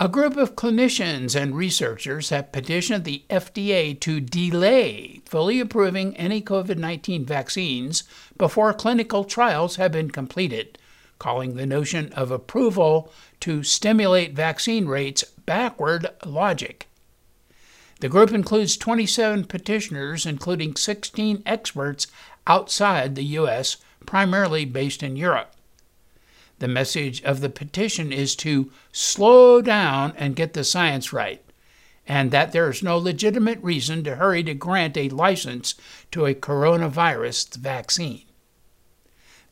A 0.00 0.08
group 0.08 0.36
of 0.36 0.56
clinicians 0.56 1.40
and 1.40 1.54
researchers 1.54 2.30
have 2.30 2.50
petitioned 2.50 3.04
the 3.04 3.22
FDA 3.30 3.98
to 4.00 4.18
delay 4.18 5.20
fully 5.26 5.60
approving 5.60 6.16
any 6.16 6.42
COVID 6.42 6.76
19 6.76 7.24
vaccines 7.24 8.02
before 8.36 8.74
clinical 8.74 9.22
trials 9.22 9.76
have 9.76 9.92
been 9.92 10.10
completed 10.10 10.76
calling 11.22 11.54
the 11.54 11.64
notion 11.64 12.12
of 12.14 12.32
approval 12.32 13.08
to 13.38 13.62
stimulate 13.62 14.34
vaccine 14.34 14.86
rates 14.86 15.22
backward 15.46 16.08
logic. 16.26 16.88
The 18.00 18.08
group 18.08 18.32
includes 18.32 18.76
27 18.76 19.44
petitioners, 19.44 20.26
including 20.26 20.74
16 20.74 21.44
experts 21.46 22.08
outside 22.48 23.14
the 23.14 23.36
U.S., 23.38 23.76
primarily 24.04 24.64
based 24.64 25.00
in 25.04 25.14
Europe. 25.14 25.54
The 26.58 26.66
message 26.66 27.22
of 27.22 27.40
the 27.40 27.50
petition 27.50 28.12
is 28.12 28.34
to 28.36 28.72
slow 28.90 29.62
down 29.62 30.14
and 30.16 30.34
get 30.34 30.54
the 30.54 30.64
science 30.64 31.12
right, 31.12 31.40
and 32.04 32.32
that 32.32 32.50
there 32.50 32.68
is 32.68 32.82
no 32.82 32.98
legitimate 32.98 33.62
reason 33.62 34.02
to 34.02 34.16
hurry 34.16 34.42
to 34.42 34.54
grant 34.54 34.96
a 34.96 35.08
license 35.08 35.76
to 36.10 36.26
a 36.26 36.34
coronavirus 36.34 37.54
vaccine. 37.58 38.24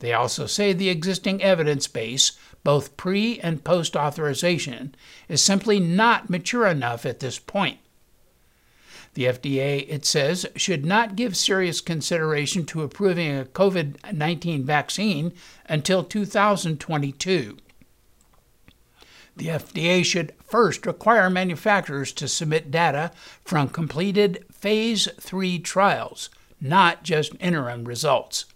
They 0.00 0.12
also 0.12 0.46
say 0.46 0.72
the 0.72 0.88
existing 0.88 1.42
evidence 1.42 1.86
base, 1.86 2.32
both 2.64 2.96
pre 2.96 3.38
and 3.40 3.62
post 3.62 3.96
authorization, 3.96 4.94
is 5.28 5.42
simply 5.42 5.78
not 5.78 6.28
mature 6.28 6.66
enough 6.66 7.06
at 7.06 7.20
this 7.20 7.38
point. 7.38 7.78
The 9.14 9.24
FDA, 9.24 9.86
it 9.88 10.06
says, 10.06 10.46
should 10.56 10.86
not 10.86 11.16
give 11.16 11.36
serious 11.36 11.80
consideration 11.80 12.64
to 12.66 12.82
approving 12.82 13.38
a 13.38 13.44
COVID 13.44 14.12
19 14.12 14.64
vaccine 14.64 15.32
until 15.66 16.04
2022. 16.04 17.58
The 19.36 19.46
FDA 19.46 20.04
should 20.04 20.32
first 20.42 20.86
require 20.86 21.28
manufacturers 21.28 22.12
to 22.14 22.28
submit 22.28 22.70
data 22.70 23.10
from 23.44 23.68
completed 23.68 24.44
Phase 24.52 25.08
3 25.18 25.58
trials, 25.58 26.30
not 26.60 27.02
just 27.02 27.34
interim 27.40 27.84
results. 27.84 28.46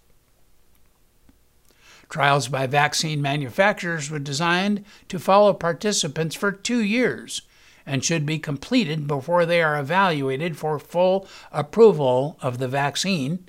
Trials 2.09 2.47
by 2.47 2.67
vaccine 2.67 3.21
manufacturers 3.21 4.09
were 4.09 4.19
designed 4.19 4.85
to 5.09 5.19
follow 5.19 5.53
participants 5.53 6.35
for 6.35 6.51
two 6.51 6.83
years 6.83 7.41
and 7.85 8.03
should 8.03 8.25
be 8.25 8.39
completed 8.39 9.07
before 9.07 9.45
they 9.45 9.61
are 9.61 9.79
evaluated 9.79 10.57
for 10.57 10.79
full 10.79 11.27
approval 11.51 12.37
of 12.41 12.57
the 12.57 12.67
vaccine, 12.67 13.47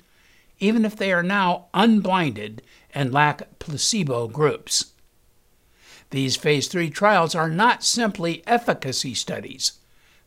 even 0.59 0.85
if 0.85 0.95
they 0.95 1.11
are 1.11 1.23
now 1.23 1.67
unblinded 1.73 2.61
and 2.93 3.13
lack 3.13 3.59
placebo 3.59 4.27
groups. 4.27 4.93
These 6.09 6.35
phase 6.35 6.67
3 6.67 6.89
trials 6.89 7.35
are 7.35 7.49
not 7.49 7.83
simply 7.83 8.43
efficacy 8.47 9.13
studies, 9.13 9.73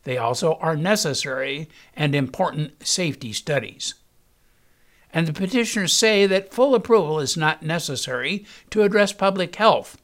they 0.03 0.17
also 0.17 0.55
are 0.55 0.75
necessary 0.75 1.69
and 1.95 2.15
important 2.15 2.85
safety 2.85 3.33
studies 3.33 3.93
and 5.13 5.27
the 5.27 5.33
petitioners 5.33 5.93
say 5.93 6.25
that 6.25 6.53
full 6.53 6.75
approval 6.75 7.19
is 7.19 7.35
not 7.35 7.63
necessary 7.63 8.45
to 8.69 8.83
address 8.83 9.13
public 9.13 9.55
health 9.55 9.97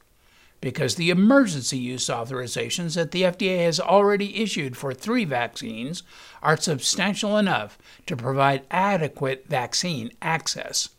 because 0.60 0.96
the 0.96 1.10
emergency 1.10 1.78
use 1.78 2.06
authorizations 2.06 2.94
that 2.94 3.12
the 3.12 3.22
FDA 3.22 3.64
has 3.64 3.78
already 3.78 4.42
issued 4.42 4.76
for 4.76 4.92
three 4.92 5.24
vaccines 5.24 6.02
are 6.42 6.56
substantial 6.56 7.36
enough 7.36 7.78
to 8.06 8.16
provide 8.16 8.66
adequate 8.70 9.46
vaccine 9.48 10.10
access. 10.20 10.90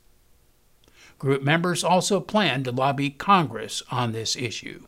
Group 1.18 1.44
members 1.44 1.84
also 1.84 2.22
plan 2.22 2.64
to 2.64 2.72
lobby 2.72 3.10
Congress 3.10 3.84
on 3.92 4.14
this 4.14 4.38
issue. 4.38 4.86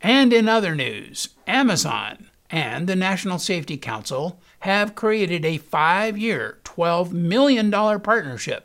And 0.00 0.32
in 0.32 0.48
other 0.48 0.74
news, 0.74 1.28
Amazon 1.46 2.28
and 2.50 2.88
the 2.88 2.96
National 2.96 3.38
Safety 3.38 3.76
Council 3.76 4.40
have 4.60 4.94
created 4.94 5.44
a 5.44 5.58
five 5.58 6.16
year, 6.18 6.58
$12 6.64 7.12
million 7.12 7.70
partnership 7.70 8.64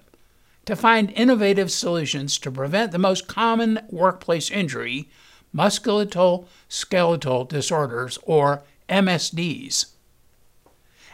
to 0.66 0.76
find 0.76 1.12
innovative 1.12 1.72
solutions 1.72 2.38
to 2.40 2.52
prevent 2.52 2.92
the 2.92 2.98
most 2.98 3.28
common 3.28 3.80
workplace 3.90 4.50
injury, 4.50 5.10
musculoskeletal 5.56 7.48
disorders, 7.50 8.18
or 8.24 8.64
MSDs. 8.90 9.86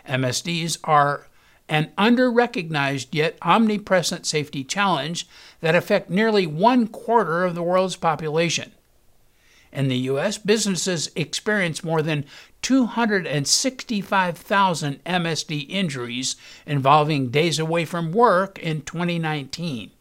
MSDs 0.08 0.78
are 0.84 1.28
an 1.68 1.92
under-recognized 1.98 3.14
yet 3.14 3.38
omnipresent 3.42 4.26
safety 4.26 4.64
challenge 4.64 5.28
that 5.62 5.76
affect 5.76 6.10
nearly 6.10 6.48
one 6.48 6.88
quarter 6.88 7.44
of 7.44 7.54
the 7.54 7.62
world's 7.62 7.96
population. 7.96 8.72
In 9.72 9.88
the 9.88 9.98
U.S., 9.98 10.40
businesses 10.40 11.12
experience 11.16 11.84
more 11.84 12.02
than 12.02 12.26
265,000 12.62 15.04
MSD 15.04 15.66
injuries 15.70 16.36
involving 16.66 17.30
days 17.30 17.60
away 17.60 17.86
from 17.86 18.12
work 18.12 18.60
in 18.60 18.82
2019. 18.82 19.92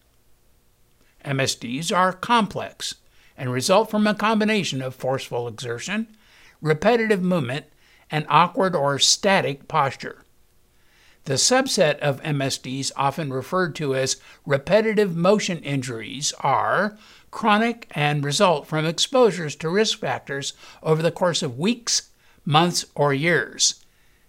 MSDs 1.25 1.97
are 1.97 2.12
complex 2.12 2.97
and 3.37 3.53
result 3.53 3.90
from 3.90 4.07
a 4.07 4.14
combination 4.14 4.83
of 4.83 4.94
forceful 4.94 5.47
exertion, 5.47 6.09
repetitive 6.61 7.23
movement, 7.23 7.66
and 8.11 8.27
awkward 8.29 8.75
or 8.75 8.99
static 8.99 9.68
posture. 9.68 10.25
The 11.25 11.35
subset 11.35 11.99
of 11.99 12.23
MSDs, 12.23 12.90
often 12.97 13.33
referred 13.33 13.75
to 13.77 13.94
as 13.94 14.16
repetitive 14.47 15.14
motion 15.14 15.59
injuries, 15.59 16.33
are 16.40 16.97
chronic 17.31 17.87
and 17.90 18.25
result 18.25 18.66
from 18.66 18.87
exposures 18.87 19.55
to 19.57 19.68
risk 19.68 19.99
factors 19.99 20.55
over 20.83 21.03
the 21.03 21.12
course 21.12 21.42
of 21.42 21.59
weeks, 21.59 22.09
months, 22.48 22.87
or 22.94 23.12
years. 23.12 23.84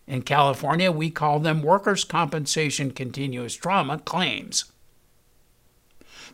In 0.05 0.21
California, 0.23 0.91
we 0.91 1.09
call 1.09 1.39
them 1.39 1.61
workers' 1.61 2.03
compensation 2.03 2.91
continuous 2.91 3.55
trauma 3.55 3.99
claims. 3.99 4.65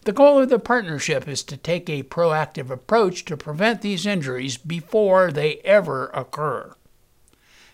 The 0.03 0.11
goal 0.11 0.41
of 0.41 0.49
the 0.49 0.57
partnership 0.59 1.27
is 1.27 1.43
to 1.43 1.57
take 1.57 1.87
a 1.87 2.03
proactive 2.03 2.71
approach 2.71 3.23
to 3.25 3.37
prevent 3.37 3.81
these 3.81 4.05
injuries 4.05 4.57
before 4.57 5.31
they 5.31 5.57
ever 5.57 6.07
occur. 6.07 6.75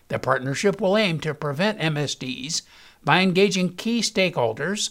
The 0.08 0.18
partnership 0.18 0.78
will 0.78 0.96
aim 0.96 1.18
to 1.20 1.32
prevent 1.32 1.78
MSDs 1.78 2.62
by 3.02 3.20
engaging 3.20 3.76
key 3.76 4.00
stakeholders, 4.00 4.90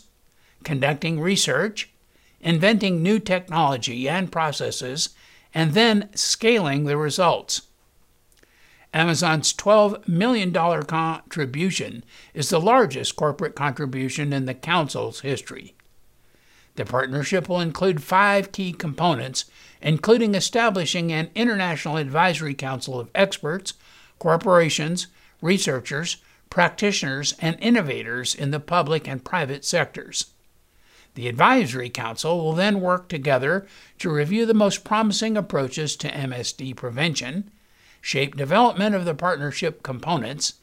conducting 0.63 1.19
research, 1.19 1.91
inventing 2.39 3.03
new 3.03 3.19
technology 3.19 4.09
and 4.09 4.31
processes, 4.31 5.09
and 5.53 5.73
then 5.73 6.09
scaling 6.15 6.85
the 6.85 6.97
results. 6.97 7.63
Amazon's 8.93 9.53
$12 9.53 10.07
million 10.07 10.53
contribution 10.53 12.03
is 12.33 12.49
the 12.49 12.59
largest 12.59 13.15
corporate 13.15 13.55
contribution 13.55 14.33
in 14.33 14.45
the 14.45 14.53
Council's 14.53 15.21
history. 15.21 15.75
The 16.75 16.85
partnership 16.85 17.47
will 17.47 17.59
include 17.59 18.03
five 18.03 18.51
key 18.51 18.73
components, 18.73 19.45
including 19.81 20.35
establishing 20.35 21.11
an 21.11 21.29
international 21.35 21.97
advisory 21.97 22.53
council 22.53 22.99
of 22.99 23.09
experts, 23.15 23.73
corporations, 24.19 25.07
researchers, 25.41 26.17
practitioners, 26.49 27.33
and 27.39 27.57
innovators 27.59 28.35
in 28.35 28.51
the 28.51 28.59
public 28.59 29.07
and 29.07 29.23
private 29.23 29.65
sectors. 29.65 30.27
The 31.15 31.27
Advisory 31.27 31.89
Council 31.89 32.37
will 32.37 32.53
then 32.53 32.79
work 32.79 33.09
together 33.09 33.67
to 33.99 34.11
review 34.11 34.45
the 34.45 34.53
most 34.53 34.83
promising 34.83 35.35
approaches 35.35 35.95
to 35.97 36.09
MSD 36.09 36.75
prevention, 36.75 37.51
shape 38.01 38.35
development 38.35 38.95
of 38.95 39.05
the 39.05 39.15
partnership 39.15 39.83
components, 39.83 40.55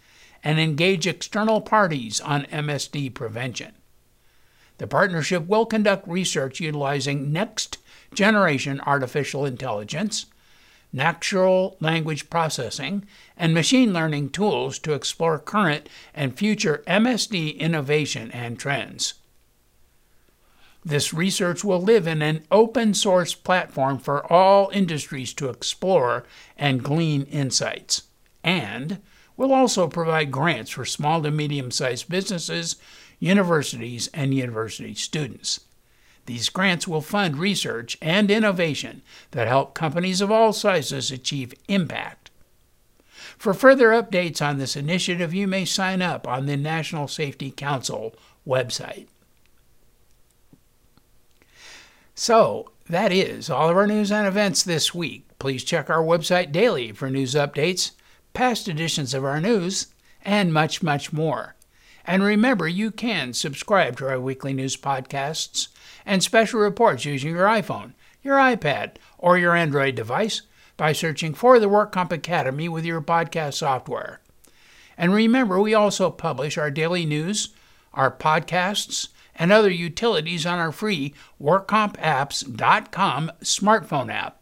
and 0.45 0.61
engage 0.61 1.07
external 1.07 1.61
parties 1.61 2.21
on 2.21 2.45
MSD 2.45 3.13
prevention. 3.15 3.73
The 4.79 4.87
partnership 4.87 5.47
will 5.47 5.67
conduct 5.67 6.07
research 6.07 6.61
utilizing 6.61 7.33
next 7.33 7.79
generation 8.15 8.81
artificial 8.87 9.45
intelligence, 9.45 10.27
natural 10.93 11.77
language 11.81 12.31
processing, 12.31 13.05
and 13.37 13.53
machine 13.53 13.93
learning 13.93 14.31
tools 14.31 14.79
to 14.81 14.93
explore 14.93 15.39
current 15.39 15.89
and 16.15 16.39
future 16.39 16.83
MSD 16.87 17.59
innovation 17.59 18.31
and 18.31 18.59
trends. 18.59 19.15
This 20.89 21.13
research 21.13 21.63
will 21.63 21.83
live 21.83 22.07
in 22.07 22.23
an 22.23 22.47
open 22.51 22.95
source 22.95 23.35
platform 23.35 23.99
for 23.99 24.25
all 24.33 24.71
industries 24.71 25.35
to 25.35 25.51
explore 25.51 26.25
and 26.57 26.83
glean 26.83 27.25
insights, 27.25 28.05
and 28.43 28.99
will 29.37 29.53
also 29.53 29.87
provide 29.87 30.31
grants 30.31 30.71
for 30.71 30.87
small 30.87 31.23
to 31.23 31.31
medium 31.31 31.71
sized 31.71 32.09
businesses 32.09 32.77
universities, 33.19 34.09
and 34.15 34.33
university 34.35 34.95
students. 34.95 35.61
These 36.27 36.49
grants 36.49 36.87
will 36.87 37.01
fund 37.01 37.37
research 37.37 37.99
and 38.01 38.31
innovation 38.31 39.03
that 39.33 39.49
help 39.49 39.75
companies 39.75 40.23
of 40.23 40.31
all 40.31 40.55
sizes 40.55 41.11
achieve 41.11 41.53
impact. 41.69 42.31
For 43.37 43.53
further 43.53 43.89
updates 43.89 44.41
on 44.41 44.57
this 44.57 44.75
initiative, 44.75 45.35
you 45.35 45.47
may 45.47 45.65
sign 45.65 46.01
up 46.01 46.27
on 46.27 46.47
the 46.47 46.57
National 46.57 47.09
Safety 47.09 47.51
Council 47.51 48.15
website. 48.47 49.07
So, 52.21 52.73
that 52.89 53.13
is 53.13 53.49
all 53.49 53.69
of 53.69 53.77
our 53.77 53.87
news 53.87 54.11
and 54.11 54.27
events 54.27 54.65
this 54.65 54.93
week. 54.93 55.25
Please 55.39 55.63
check 55.63 55.89
our 55.89 56.03
website 56.03 56.51
daily 56.51 56.91
for 56.91 57.09
news 57.09 57.35
updates, 57.35 57.93
past 58.35 58.67
editions 58.67 59.15
of 59.15 59.25
our 59.25 59.41
news, 59.41 59.87
and 60.25 60.53
much, 60.53 60.83
much 60.83 61.13
more. 61.13 61.55
And 62.05 62.25
remember, 62.25 62.67
you 62.67 62.91
can 62.91 63.35
subscribe 63.35 63.97
to 63.99 64.09
our 64.09 64.19
weekly 64.19 64.53
news 64.53 64.77
podcasts 64.77 65.69
and 66.05 66.21
special 66.21 66.59
reports 66.59 67.05
using 67.05 67.31
your 67.37 67.47
iPhone, 67.47 67.93
your 68.21 68.37
iPad, 68.37 68.97
or 69.17 69.39
your 69.39 69.55
Android 69.55 69.95
device 69.95 70.43
by 70.77 70.93
searching 70.93 71.35
for 71.35 71.61
the 71.61 71.69
WorkComp 71.69 72.11
Academy 72.11 72.69
with 72.69 72.85
your 72.85 73.01
podcast 73.01 73.55
software. 73.55 74.21
And 74.97 75.15
remember, 75.15 75.61
we 75.61 75.73
also 75.73 76.11
publish 76.11 76.59
our 76.59 76.73
daily 76.73 77.07
news, 77.07 77.51
our 77.95 78.11
podcasts, 78.11 79.07
and 79.39 79.53
other 79.53 79.71
utilities 79.71 80.45
on 80.45 80.59
our 80.59 80.73
free 80.73 81.15
WorkCompApps.com 81.41 83.33
smartphone 83.43 84.13
app. 84.13 84.41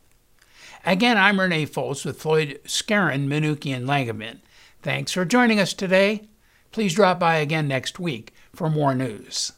Again, 0.85 1.19
I'm 1.19 1.41
Renee 1.41 1.67
Foltz 1.67 2.05
with 2.05 2.21
Floyd 2.21 2.61
Skeren, 2.65 3.27
Manukian 3.27 3.77
and 3.77 3.89
Langevin. 3.89 4.39
Thanks 4.83 5.13
for 5.13 5.25
joining 5.25 5.59
us 5.59 5.75
today. 5.75 6.29
Please 6.71 6.95
drop 6.95 7.19
by 7.19 7.37
again 7.37 7.67
next 7.67 7.99
week 7.99 8.33
for 8.55 8.71
more 8.71 8.95
news. 8.95 9.53